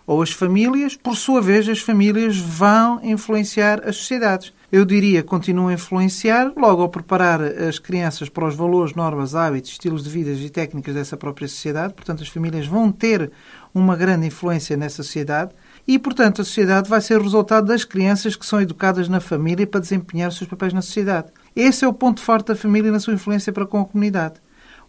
ou 0.06 0.24
as 0.24 0.32
famílias, 0.32 0.96
por 0.96 1.15
sua 1.15 1.39
vez, 1.39 1.70
as 1.70 1.82
famílias 1.82 2.36
vão 2.36 3.00
influenciar 3.04 3.88
as 3.88 3.96
sociedades. 3.96 4.52
Eu 4.72 4.84
diria 4.84 5.22
continuam 5.24 5.68
a 5.68 5.74
influenciar, 5.74 6.52
logo 6.56 6.82
ao 6.82 6.89
preparar 6.89 7.42
as 7.42 7.78
crianças 7.78 8.28
para 8.28 8.48
os 8.48 8.56
valores, 8.56 8.96
normas, 8.96 9.36
hábitos, 9.36 9.72
estilos 9.72 10.04
de 10.04 10.10
vida 10.10 10.32
e 10.32 10.50
técnicas 10.50 10.96
dessa 10.96 11.15
própria 11.15 11.48
sociedade. 11.48 11.94
Portanto, 11.94 12.24
as 12.24 12.30
famílias 12.30 12.65
vão 12.65 12.92
ter 12.92 13.32
uma 13.74 13.96
grande 13.96 14.26
influência 14.26 14.76
nessa 14.76 15.04
sociedade 15.04 15.54
e, 15.88 16.00
portanto, 16.00 16.42
a 16.42 16.46
sociedade 16.46 16.89
vai 16.89 17.02
ser 17.02 17.20
o 17.20 17.24
resultado 17.24 17.68
das 17.68 17.84
crianças 17.84 18.36
que 18.36 18.46
são 18.46 18.62
educadas 18.62 19.08
na 19.08 19.20
família 19.20 19.65
para 19.65 19.80
desempenhar 19.80 20.30
os 20.30 20.38
seus 20.38 20.50
papéis 20.50 20.74
na 20.74 20.82
sociedade. 20.82 21.28
Esse 21.56 21.86
é 21.86 21.88
o 21.88 21.94
ponto 21.94 22.22
forte 22.22 22.48
da 22.48 22.56
família 22.56 22.92
na 22.92 23.00
sua 23.00 23.13
influência 23.13 23.54
para 23.54 23.65
com 23.65 23.80
a 23.80 23.86
comunidade. 23.86 24.36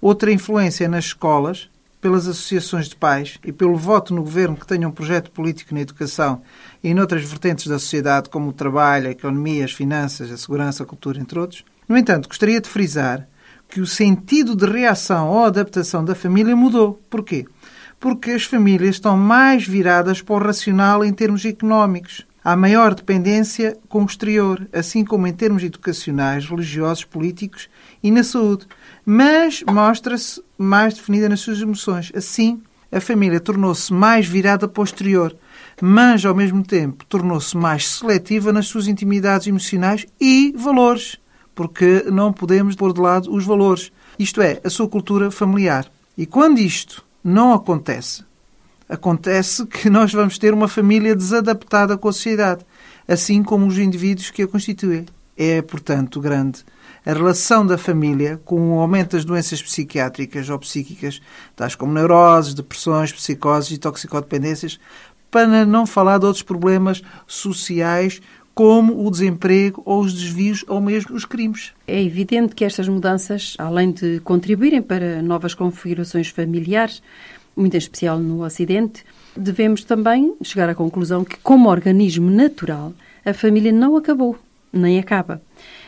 Outra 0.01 0.33
influência 0.33 0.89
nas 0.89 1.07
escolas, 1.07 1.69
pelas 2.01 2.27
associações 2.27 2.89
de 2.89 2.97
pais 2.97 3.39
e 3.45 3.53
pelo 3.53 3.77
voto 3.77 4.15
no 4.15 4.23
governo 4.23 4.57
que 4.57 4.67
tenha 4.67 4.89
um 4.89 4.93
projeto 4.93 5.31
político 5.31 5.75
na 5.75 5.83
educação 5.83 6.41
e 6.83 6.95
noutras 6.95 7.23
vertentes 7.25 7.67
da 7.67 7.79
sociedade, 7.79 8.31
como 8.31 8.49
o 8.49 8.53
trabalho, 8.55 9.09
a 9.09 9.11
economia, 9.11 9.65
as 9.65 9.73
finanças, 9.73 10.31
a 10.31 10.37
segurança, 10.39 10.83
a 10.83 10.87
cultura, 10.87 11.21
entre 11.21 11.39
outros. 11.39 11.65
No 11.87 11.99
entanto, 11.99 12.29
gostaria 12.29 12.61
de 12.61 12.69
frisar 12.69 13.29
que 13.69 13.81
o 13.81 13.87
sentido 13.87 14.57
de 14.57 14.65
reação 14.65 15.29
ou 15.29 15.45
adaptação 15.45 16.05
da 16.05 16.15
família 16.15 16.57
mudou. 16.57 17.01
Porquê? 17.11 17.47
Porque 17.99 18.31
as 18.31 18.45
famílias 18.45 18.97
estão 18.97 19.17
mais 19.17 19.67
viradas 19.67 20.23
para 20.23 20.35
o 20.35 20.39
racional 20.39 21.05
em 21.05 21.13
termos 21.13 21.45
económicos. 21.45 22.27
Há 22.43 22.57
maior 22.57 22.95
dependência 22.95 23.77
com 23.89 24.03
o 24.03 24.07
exterior, 24.07 24.67
assim 24.73 25.05
como 25.05 25.27
em 25.27 25.33
termos 25.33 25.63
educacionais, 25.63 26.47
religiosos, 26.47 27.05
políticos 27.05 27.69
e 28.03 28.11
na 28.11 28.23
saúde 28.23 28.67
mas 29.05 29.65
mostra-se 29.69 30.43
mais 30.57 30.95
definida 30.95 31.29
nas 31.29 31.41
suas 31.41 31.61
emoções. 31.61 32.13
Assim, 32.15 32.63
a 32.93 33.01
família 33.01 33.41
tornou-se 33.41 33.93
mais 33.93 34.27
virada 34.27 34.69
para 34.69 34.81
o 34.81 34.85
exterior, 34.85 35.37
mas 35.81 36.25
ao 36.25 36.35
mesmo 36.35 36.63
tempo 36.63 37.05
tornou-se 37.07 37.57
mais 37.57 37.89
seletiva 37.89 38.53
nas 38.53 38.67
suas 38.67 38.87
intimidades 38.87 39.47
emocionais 39.47 40.07
e 40.21 40.55
valores, 40.57 41.19
porque 41.55 42.05
não 42.11 42.33
podemos 42.33 42.75
pôr 42.75 42.93
de 42.93 43.01
lado 43.01 43.35
os 43.35 43.45
valores, 43.45 43.93
isto 44.19 44.41
é, 44.41 44.61
a 44.63 44.71
sua 44.71 44.89
cultura 44.89 45.31
familiar. 45.31 45.91
E 46.17 46.27
quando 46.27 46.59
isto 46.59 47.05
não 47.23 47.53
acontece, 47.53 48.25
acontece 48.91 49.65
que 49.67 49.89
nós 49.89 50.13
vamos 50.13 50.37
ter 50.37 50.53
uma 50.53 50.69
família 50.69 51.15
desadaptada 51.15 51.97
com 51.97 52.09
a 52.09 52.13
sociedade, 52.13 52.67
assim 53.07 53.43
como 53.43 53.67
os 53.67 53.79
indivíduos 53.79 54.31
que 54.31 54.43
a 54.43 54.49
constituem. 54.49 55.07
É, 55.37 55.63
portanto, 55.63 56.21
grande 56.21 56.65
a 57.05 57.13
relação 57.13 57.67
da 57.67 57.79
família 57.79 58.41
com 58.45 58.77
o 58.77 58.81
aumento 58.81 59.13
das 59.13 59.25
doenças 59.25 59.63
psiquiátricas 59.63 60.51
ou 60.51 60.59
psíquicas, 60.59 61.21
tais 61.57 61.75
como 61.75 61.93
neuroses, 61.93 62.55
depressões, 62.55 63.13
psicoses 63.13 63.71
e 63.71 63.79
toxicodependências, 63.79 64.79
para 65.31 65.65
não 65.65 65.87
falar 65.87 66.19
de 66.19 66.27
outros 66.27 66.43
problemas 66.43 67.03
sociais, 67.27 68.21
como 68.53 69.07
o 69.07 69.11
desemprego 69.11 69.81
ou 69.87 70.01
os 70.03 70.13
desvios 70.13 70.65
ou 70.69 70.81
mesmo 70.81 71.15
os 71.15 71.25
crimes. 71.25 71.73
É 71.87 72.03
evidente 72.03 72.55
que 72.55 72.65
estas 72.65 72.89
mudanças, 72.89 73.55
além 73.59 73.93
de 73.93 74.21
contribuírem 74.21 74.83
para 74.83 75.23
novas 75.23 75.55
configurações 75.55 76.29
familiares, 76.29 77.01
muito 77.61 77.75
em 77.75 77.79
especial 77.79 78.19
no 78.19 78.45
Ocidente, 78.45 79.05
devemos 79.37 79.85
também 79.85 80.35
chegar 80.43 80.69
à 80.69 80.75
conclusão 80.75 81.25
que, 81.25 81.37
como 81.39 81.69
organismo 81.69 82.31
natural, 82.31 82.93
a 83.25 83.33
família 83.35 83.73
não 83.73 83.97
acabou, 83.97 84.39
nem 84.73 84.99
acaba. 84.99 85.43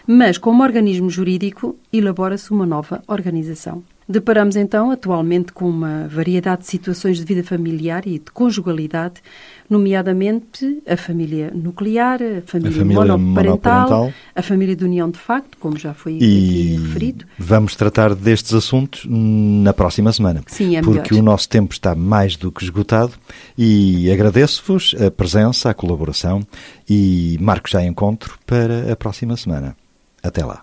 Mas, 0.07 0.39
como 0.39 0.63
organismo 0.63 1.09
jurídico, 1.09 1.77
elabora-se 1.93 2.51
uma 2.51 2.67
nova 2.67 3.03
organização. 3.07 3.83
Deparamos 4.09 4.57
então 4.57 4.91
atualmente 4.91 5.53
com 5.53 5.69
uma 5.69 6.09
variedade 6.09 6.63
de 6.63 6.69
situações 6.69 7.19
de 7.19 7.25
vida 7.25 7.43
familiar 7.45 8.07
e 8.07 8.19
de 8.19 8.31
conjugalidade, 8.33 9.15
nomeadamente 9.71 10.83
a 10.87 10.97
família 10.97 11.51
nuclear, 11.55 12.21
a 12.23 12.43
família, 12.45 12.71
A 12.71 12.79
família 12.81 12.95
monoparental, 13.17 13.81
monoparental. 13.89 14.13
a 14.35 14.43
família 14.43 14.77
de 14.77 14.85
união 14.85 15.11
de 15.11 15.19
facto, 15.19 15.57
como 15.59 15.79
já 15.79 15.95
foi 15.95 16.15
E 16.15 16.17
aqui 16.17 16.77
referido. 16.83 17.25
vamos 17.39 17.75
tratar 17.77 18.15
destes 18.15 18.53
assuntos 18.55 19.07
na 19.09 19.73
próxima 19.73 20.13
semana. 20.13 20.43
Sim, 20.47 20.77
é 20.77 20.83
Porque 20.83 21.15
melhor. 21.15 21.23
o 21.23 21.25
nosso 21.25 21.49
tempo 21.49 21.73
está 21.73 21.95
mais 21.95 22.37
do 22.37 22.53
que 22.53 22.63
esgotado 22.65 23.13
e 23.57 24.11
agradeço-vos 24.13 24.95
a 25.01 25.11
presença, 25.11 25.71
a 25.71 25.75
colaboração 25.75 26.43
e 26.89 27.37
marco 27.41 27.69
já 27.71 27.83
encontro 27.85 28.39
para 28.47 28.93
a 28.93 28.97
próxima 28.97 29.37
semana. 29.37 29.75
Até 30.23 30.45
lá. 30.45 30.63